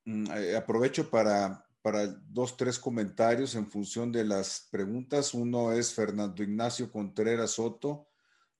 [0.04, 0.24] mm,
[0.56, 5.34] aprovecho para para dos, tres comentarios en función de las preguntas.
[5.34, 8.06] Uno es Fernando Ignacio Contreras Soto.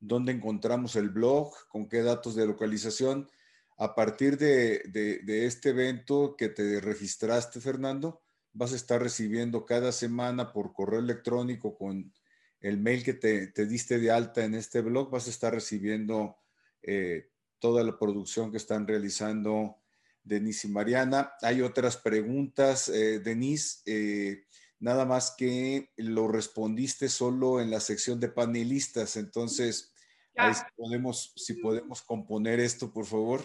[0.01, 1.55] ¿Dónde encontramos el blog?
[1.69, 3.31] ¿Con qué datos de localización?
[3.79, 10.53] A partir de, este evento que te registraste, Fernando, vas a estar recibiendo cada semana
[10.53, 12.13] por correo electrónico con
[12.61, 16.37] el mail que te, diste de alta en este blog, vas a estar recibiendo
[16.83, 19.79] eh, toda la producción que están realizando
[20.23, 21.33] Denise y Mariana.
[21.43, 24.45] Hay otras preguntas, eh, Denise, eh,
[24.79, 29.93] nada más que lo respondiste solo en la sección de panelistas, entonces
[30.37, 33.43] ahí podemos, si podemos componer esto, por favor.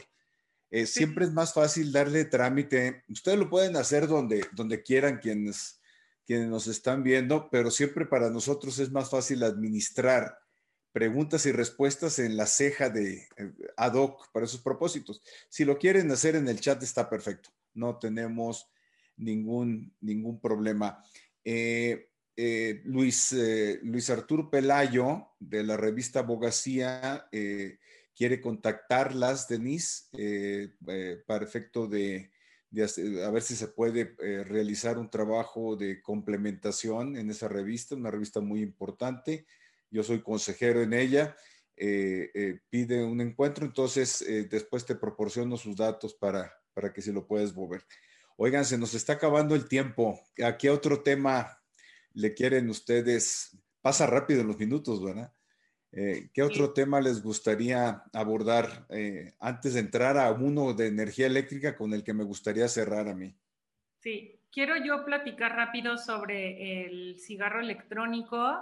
[0.70, 3.04] Eh, siempre es más fácil darle trámite.
[3.10, 5.80] Ustedes lo pueden hacer donde, donde quieran quienes,
[6.26, 10.38] quienes nos están viendo, pero siempre para nosotros es más fácil administrar
[10.92, 15.22] preguntas y respuestas en la ceja de eh, ad hoc para esos propósitos.
[15.48, 18.68] Si lo quieren hacer en el chat está perfecto, no tenemos
[19.16, 21.04] ningún, ningún problema.
[21.46, 23.36] Eh, eh, Luis,
[23.84, 27.28] Luis Arturo Pelayo de la revista Abogacía
[28.18, 30.06] quiere contactarlas, Denise,
[31.28, 32.32] para efecto de,
[33.26, 38.42] a ver si se puede realizar un trabajo de complementación en esa revista, una revista
[38.42, 39.46] muy importante
[39.90, 41.36] yo soy consejero en ella,
[41.76, 47.02] eh, eh, pide un encuentro, entonces eh, después te proporciono sus datos para, para que
[47.02, 47.86] se lo puedas volver.
[48.36, 50.20] Oigan, se nos está acabando el tiempo.
[50.44, 51.60] ¿A qué otro tema
[52.14, 53.58] le quieren ustedes?
[53.82, 55.34] Pasa rápido los minutos, ¿verdad?
[55.92, 61.28] Eh, ¿Qué otro tema les gustaría abordar eh, antes de entrar a uno de energía
[61.28, 63.34] eléctrica con el que me gustaría cerrar a mí?
[64.00, 68.60] Sí, quiero yo platicar rápido sobre el cigarro electrónico.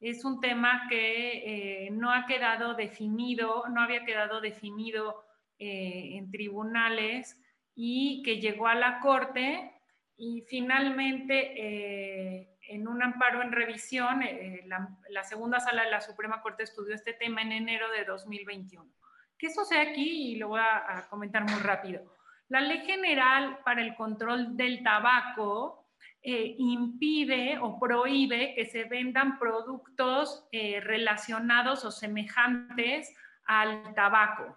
[0.00, 5.24] Es un tema que eh, no ha quedado definido, no había quedado definido
[5.58, 7.40] en tribunales
[7.74, 9.72] y que llegó a la Corte
[10.18, 16.62] y finalmente en un amparo en revisión, eh, la, segunda sala de la Suprema Corte
[16.62, 18.90] estudió este tema en enero de 2021.
[19.38, 20.32] ¿Qué sucede aquí?
[20.32, 22.02] Y lo voy a, comentar muy rápido.
[22.48, 25.88] La Ley General para el Control del Tabaco
[26.22, 33.14] eh, impide o prohíbe que se vendan productos relacionados o semejantes
[33.46, 34.56] al tabaco.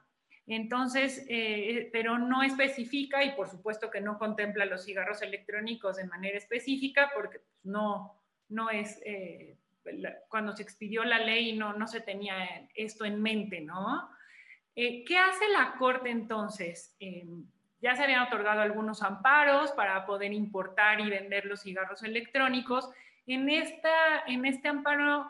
[0.50, 6.08] Entonces, eh, pero no especifica y por supuesto que no contempla los cigarros electrónicos de
[6.08, 8.20] manera específica porque pues, no,
[8.50, 9.58] no es, eh,
[10.28, 14.10] cuando se expidió la ley no, no se tenía esto en mente, ¿no?
[14.76, 16.98] Eh, ¿Qué hace la Corte entonces?
[17.82, 22.90] ya se habían otorgado algunos amparos para poder importar y vender los cigarros electrónicos.
[23.26, 25.30] En, esta, en este amparo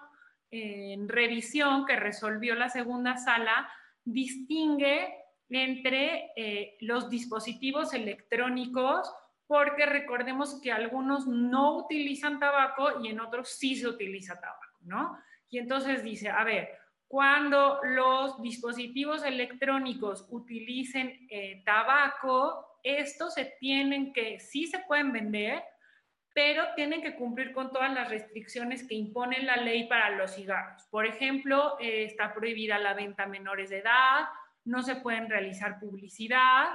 [0.50, 3.70] en revisión que resolvió la segunda sala,
[4.14, 5.16] distingue
[5.50, 9.12] entre eh, los dispositivos electrónicos
[9.48, 15.18] porque recordemos que algunos no utilizan tabaco y en otros sí se utiliza tabaco, ¿no?
[15.50, 16.70] Y entonces dice, a ver,
[17.08, 25.64] cuando los dispositivos electrónicos utilicen eh, tabaco, estos se tienen que, sí se pueden vender,
[26.40, 30.88] pero tienen que cumplir con todas las restricciones que impone la ley para los cigarros.
[30.90, 34.22] Por ejemplo, eh, está prohibida la venta a menores de edad,
[34.64, 36.68] no se pueden realizar publicidad,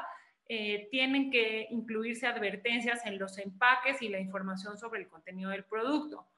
[0.47, 5.65] eh, tienen que incluirse advertencias en los empaques y la información sobre el contenido del
[5.65, 6.29] producto.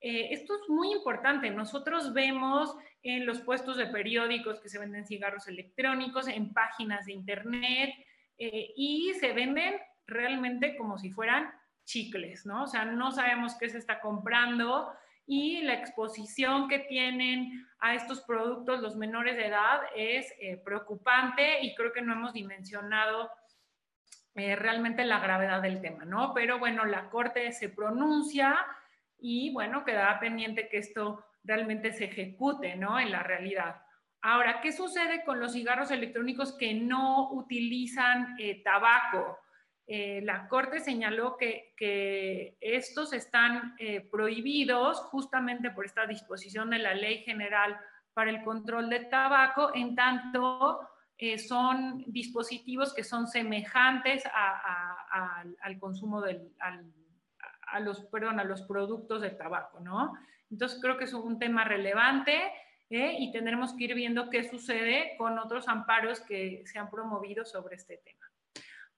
[0.00, 1.50] Eh, esto es muy importante.
[1.50, 7.12] Nosotros vemos en los puestos de periódicos que se venden cigarros electrónicos, en páginas de
[7.12, 7.94] internet,
[8.36, 11.52] y se venden realmente como si fueran
[11.92, 12.64] chicles, ¿no?
[12.64, 14.92] O sea, no sabemos qué se está comprando
[15.26, 21.60] y la exposición que tienen a estos productos los menores de edad es eh, preocupante
[21.62, 23.30] y creo que no hemos dimensionado
[24.34, 26.32] eh, realmente la gravedad del tema, ¿no?
[26.32, 28.56] Pero bueno, la Corte se pronuncia
[29.18, 32.98] y bueno, quedará pendiente que esto realmente se ejecute, ¿no?
[32.98, 33.82] En la realidad.
[34.22, 39.38] Ahora, ¿qué sucede con los cigarros electrónicos que no utilizan eh, tabaco?
[39.94, 41.74] Eh, la Corte señaló que,
[42.62, 47.78] estos están eh, prohibidos justamente por esta disposición de la Ley General
[48.14, 50.80] para el Control de Tabaco, en tanto
[51.18, 59.20] eh, son dispositivos que son semejantes al consumo del, a, los, perdón, a los productos
[59.20, 60.14] de tabaco, ¿no?
[60.50, 62.50] Entonces creo que es un tema relevante
[62.88, 67.76] y tendremos que ir viendo qué sucede con otros amparos que se han promovido sobre
[67.76, 68.31] este tema.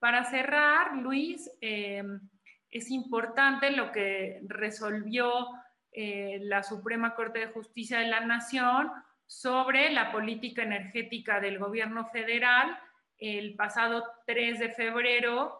[0.05, 2.20] Para cerrar, Luis, em,
[2.70, 5.32] es importante lo que resolvió
[5.92, 8.90] eh, la Suprema Corte de Justicia de la Nación
[9.24, 12.78] sobre la política energética del gobierno federal.
[13.16, 15.59] El pasado 3 de febrero,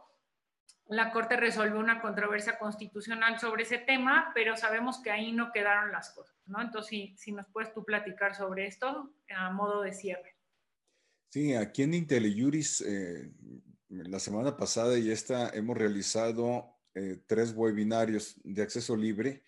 [0.89, 5.91] la Corte resolvió una controversia constitucional sobre ese tema, pero sabemos que ahí no quedaron
[5.91, 6.61] las cosas, ¿no?
[6.61, 10.37] Entonces, si, nos puedes tú platicar sobre esto a modo de cierre.
[11.31, 13.33] Sí, aquí en IntelliJuris eh,
[13.89, 19.43] la semana pasada y esta hemos realizado eh, tres webinarios de acceso libre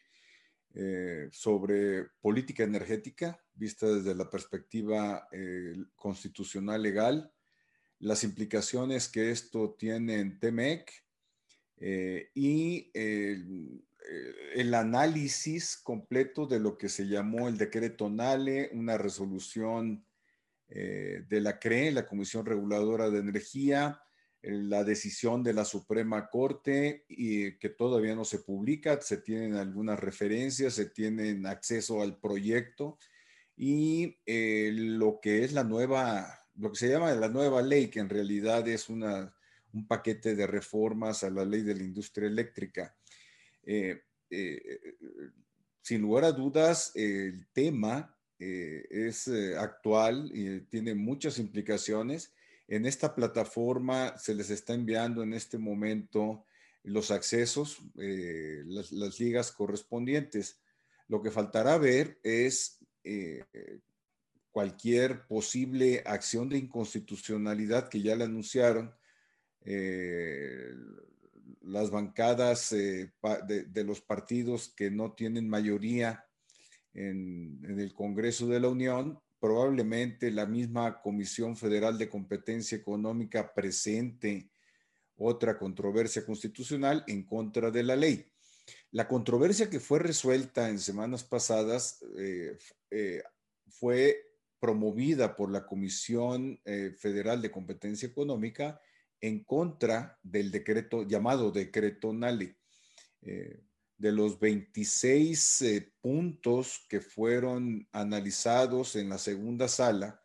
[0.74, 7.32] eh, sobre política energética, vista desde la perspectiva eh, constitucional legal,
[7.98, 10.92] las implicaciones que esto tiene en TEMEC
[11.78, 20.04] y el análisis completo de lo que se llamó el decreto NALE, una resolución
[20.68, 24.00] de la CRE, la Comisión Reguladora de Energía,
[24.46, 29.98] la decisión de la Suprema Corte y que todavía no se publica, se tienen algunas
[29.98, 32.98] referencias, se tienen acceso al proyecto
[33.56, 37.98] y eh, lo que es la nueva, lo que se llama la nueva ley, que
[37.98, 39.34] en realidad es una,
[39.72, 42.94] un paquete de reformas a la ley de la industria eléctrica.
[43.64, 44.80] Eh, eh,
[45.82, 52.34] sin lugar a dudas, el tema es actual y tiene muchas implicaciones
[52.68, 56.44] en esta plataforma se les está enviando en este momento
[56.82, 60.60] los accesos, eh, las, ligas correspondientes.
[61.08, 63.44] Lo que faltará ver es eh,
[64.50, 68.94] cualquier posible acción de inconstitucionalidad que ya le anunciaron,
[69.60, 70.70] eh,
[71.62, 76.24] las bancadas de, los partidos que no tienen mayoría
[76.94, 84.50] en, el Congreso de la Unión, probablemente la misma Comisión Federal de Competencia Económica presente
[85.16, 88.26] otra controversia constitucional en contra de la ley.
[88.90, 92.58] La controversia que fue resuelta en semanas pasadas eh,
[92.90, 93.22] eh,
[93.68, 94.22] fue
[94.58, 98.80] promovida por la Comisión eh, Federal de Competencia Económica
[99.20, 102.56] en contra del decreto llamado decreto NALE.
[103.98, 110.22] De los 26 puntos que fueron analizados en la segunda sala,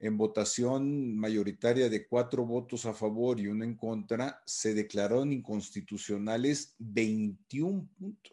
[0.00, 6.74] en votación mayoritaria de cuatro votos a favor y uno en contra, se declararon inconstitucionales
[6.78, 8.32] 21 puntos.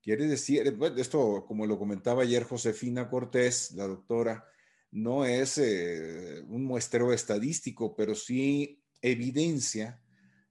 [0.00, 4.46] Quiere decir, esto como lo comentaba ayer Josefina Cortés, la doctora,
[4.92, 10.02] no es eh, un muestreo estadístico, pero sí evidencia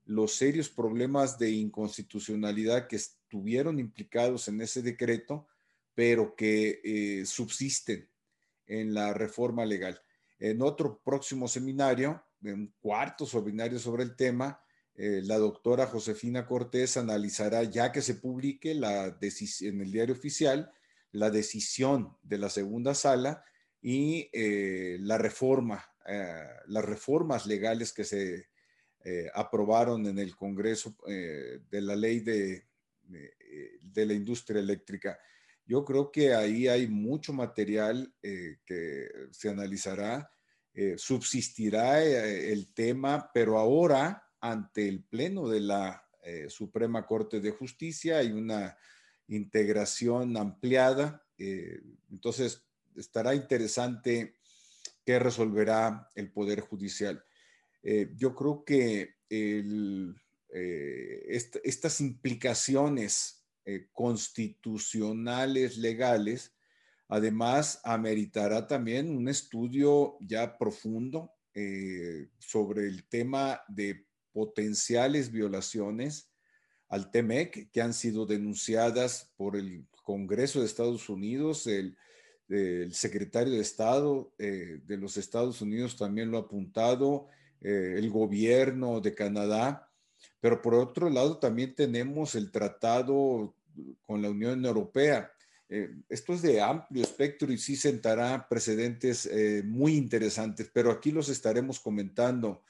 [0.04, 2.96] los serios problemas de inconstitucionalidad que
[3.30, 5.46] estuvieron implicados en ese decreto,
[5.94, 8.08] pero que eh, subsisten
[8.66, 10.02] en la reforma legal.
[10.40, 14.60] En otro próximo seminario, en cuarto seminario sobre el tema,
[14.96, 19.16] eh, la doctora Josefina Cortés analizará, ya que se publique la
[19.60, 20.72] en el diario oficial,
[21.12, 23.44] la decisión de la segunda sala
[23.80, 26.34] y eh, la reforma, eh,
[26.66, 28.50] las reformas legales que se
[29.34, 32.69] aprobaron en el Congreso de la ley de,
[33.10, 35.18] de, la industria eléctrica.
[35.64, 40.30] Yo creo que ahí hay mucho material eh, que se analizará,
[40.72, 46.06] eh, subsistirá eh, el tema, pero ahora ante el Pleno de la
[46.48, 48.76] Suprema Corte de Justicia hay una
[49.28, 51.26] integración ampliada.
[51.38, 52.62] entonces,
[52.94, 54.36] estará interesante
[55.04, 57.24] qué resolverá el Poder Judicial.
[58.16, 59.16] yo creo que
[60.52, 66.56] estas implicaciones eh, constitucionales legales,
[67.08, 76.32] además ameritará también un estudio ya profundo eh, sobre el tema de potenciales violaciones
[76.88, 81.96] al TEMEC que han sido denunciadas por el Congreso de Estados Unidos, el,
[82.92, 87.28] secretario de Estado eh, de los Estados Unidos también lo ha apuntado,
[87.60, 89.89] el gobierno de Canadá,
[90.40, 93.54] pero por otro lado también tenemos el tratado
[94.06, 95.32] con la Unión Europea.
[95.68, 101.12] Eh, esto es de amplio espectro y sí sentará precedentes eh, muy interesantes, pero aquí
[101.12, 102.62] los estaremos comentando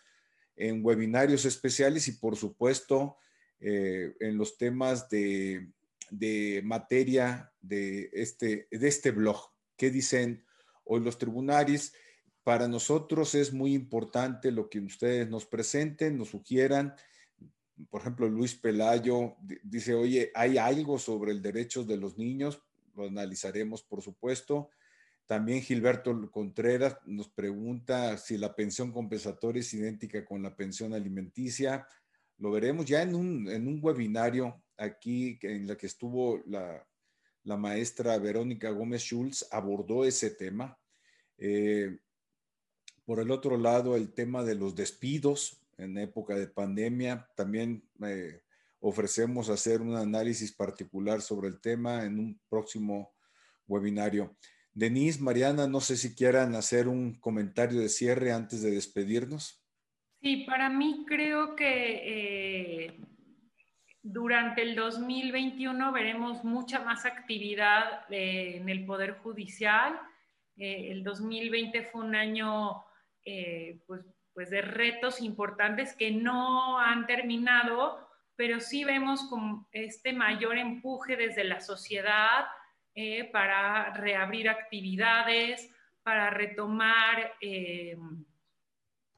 [0.55, 3.17] en webinarios especiales y por supuesto
[3.61, 5.71] eh, en los temas de,
[6.11, 9.51] de, materia de este, de este blog.
[9.77, 10.45] ¿Qué dicen
[10.85, 11.95] hoy los tribunales?
[12.45, 16.95] Para nosotros es muy importante lo que ustedes nos presenten, nos sugieran
[17.89, 22.63] por ejemplo, Luis Pelayo dice, oye, ¿hay algo sobre el derecho de los niños?
[22.95, 24.71] Lo analizaremos, por supuesto.
[25.27, 31.87] También Gilberto Contreras nos pregunta si la pensión compensatoria es idéntica con la pensión alimenticia.
[32.39, 36.85] Lo veremos ya en un, en un webinario aquí en la que estuvo la,
[37.45, 40.79] la maestra Verónica Gómez Schultz, abordó ese tema.
[41.39, 41.99] Eh,
[43.05, 47.27] por el otro lado, el tema de los despidos, en época de pandemia.
[47.37, 48.43] También eh,
[48.81, 53.15] ofrecemos hacer un análisis particular sobre el tema en un próximo
[53.67, 54.37] webinario.
[54.73, 59.65] Denise, Mariana, no sé si quieran hacer un comentario de cierre antes de despedirnos.
[60.23, 63.01] Sí, para mí creo que eh,
[64.03, 69.99] durante el 2021 veremos mucha más actividad eh, en el Poder Judicial.
[70.57, 72.85] el 2020 fue un año
[73.87, 74.05] pues,
[74.41, 81.15] pues de retos importantes que no han terminado, pero sí vemos como este mayor empuje
[81.15, 82.47] desde la sociedad
[82.95, 85.71] eh, para reabrir actividades,
[86.03, 87.99] para retomar eh,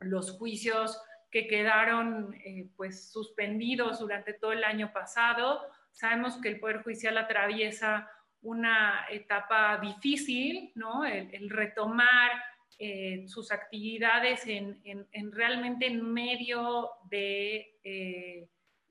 [0.01, 1.01] los juicios
[1.31, 5.61] que quedaron eh, pues suspendidos durante todo el año pasado.
[5.93, 8.11] Sabemos que el Poder Judicial atraviesa
[8.41, 11.05] una etapa difícil, ¿no?
[11.05, 12.33] el retomar
[12.79, 14.81] eh, sus actividades en,
[15.33, 18.49] realmente en medio de eh,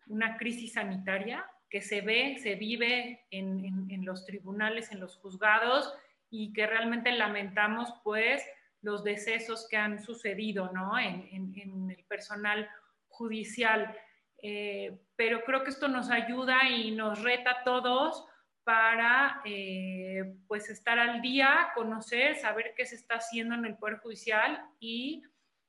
[0.08, 5.94] una crisis sanitaria que se ve, se vive en, los tribunales, en los juzgados
[6.30, 8.46] y que realmente lamentamos pues
[8.82, 11.00] los decesos que han sucedido ¿no?
[11.00, 12.70] en, el personal
[13.08, 13.96] judicial.
[14.44, 18.26] Eh, pero creo que esto nos ayuda y nos reta a todos
[18.64, 23.98] para eh, pues estar al día, conocer, saber qué se está haciendo en el Poder
[23.98, 25.24] Judicial y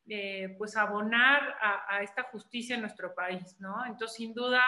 [0.07, 3.87] eh, pues abonar a, esta justicia en nuestro país, ¿no?
[3.87, 4.63] Entonces, sin duda,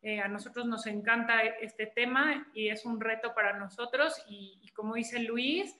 [0.00, 4.94] eh, a nosotros nos encanta este tema y es un reto para nosotros y, como
[4.94, 5.76] dice Luis,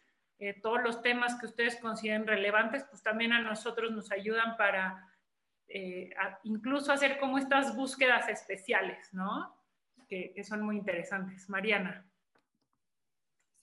[0.62, 5.03] todos los temas que ustedes consideren relevantes, pues también a nosotros nos ayudan para
[6.42, 9.55] incluso hacer como estas búsquedas especiales, ¿no?
[10.09, 11.48] Que, son muy interesantes.
[11.48, 12.07] Mariana.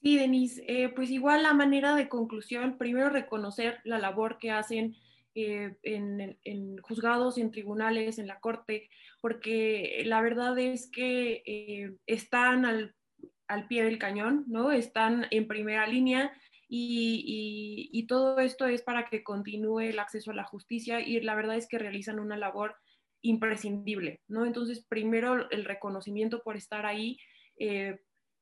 [0.02, 4.96] Sí, Denise, pues igual la manera de conclusión, primero reconocer la labor que hacen
[5.36, 8.88] eh, en, juzgados, en tribunales, en la corte,
[9.20, 12.94] porque la verdad es que eh, están al,
[13.68, 14.70] pie del cañón, ¿no?
[14.70, 16.32] Están en primera línea
[16.68, 21.34] y, y, todo esto es para que continúe el acceso a la justicia y la
[21.34, 22.76] verdad es que realizan una labor
[23.24, 24.46] imprescindible, ¿no?
[24.46, 27.18] Entonces, primero el reconocimiento por estar ahí.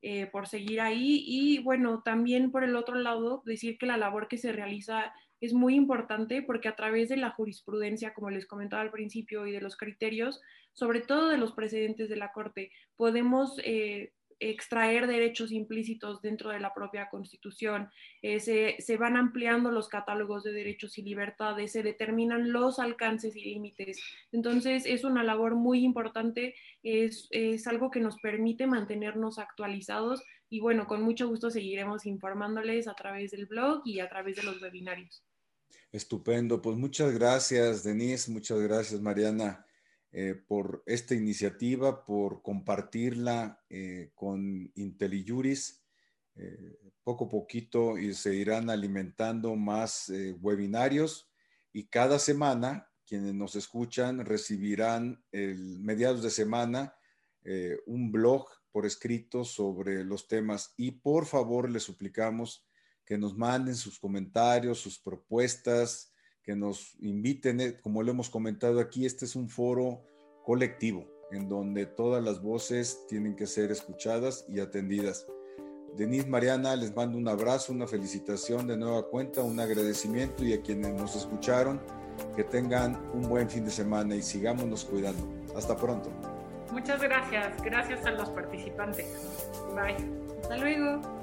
[0.04, 4.26] Eh, por seguir ahí y bueno, también por el otro lado, decir que la labor
[4.26, 8.82] que se realiza es muy importante porque a través de la jurisprudencia, como les comentaba
[8.82, 10.40] al principio, y de los criterios,
[10.72, 16.60] sobre todo de los precedentes de la Corte, podemos eh, extraer derechos implícitos dentro de
[16.60, 17.90] la propia Constitución,
[18.22, 23.44] eh, se, van ampliando los catálogos de derechos y libertades, se determinan los alcances y
[23.44, 24.00] límites.
[24.32, 30.22] Entonces, es una labor muy importante, es, es algo que nos permite mantenernos actualizados
[30.52, 34.42] y bueno, con mucho gusto seguiremos informándoles a través del blog y a través de
[34.42, 35.24] los webinarios.
[35.90, 36.60] Estupendo.
[36.60, 38.30] Pues muchas gracias, Denise.
[38.30, 39.64] Muchas gracias, Mariana,
[40.14, 45.82] eh, por esta iniciativa, por compartirla eh, con IntelliJuris.
[46.34, 50.10] Eh, poco a poquito y se irán alimentando más
[50.40, 51.28] webinarios
[51.72, 56.94] y cada semana quienes nos escuchan recibirán el mediados de semana
[57.86, 62.64] un blog por escrito sobre los temas y por favor les suplicamos
[63.04, 66.11] que nos manden sus comentarios, sus propuestas,
[66.42, 70.02] que nos inviten, eh, como lo hemos comentado aquí, este es un foro
[70.44, 75.26] colectivo en donde todas las voces tienen que ser escuchadas y atendidas.
[75.96, 80.62] Denise Mariana, les mando un abrazo, una felicitación de nueva cuenta, un agradecimiento y a
[80.62, 81.80] quienes nos escucharon,
[82.36, 85.28] que tengan un buen fin de semana y sigámonos cuidando.
[85.56, 86.10] Hasta pronto.
[86.70, 87.62] Muchas gracias.
[87.62, 89.06] Gracias a los participantes.
[89.74, 89.96] Bye.
[90.42, 91.21] Hasta luego.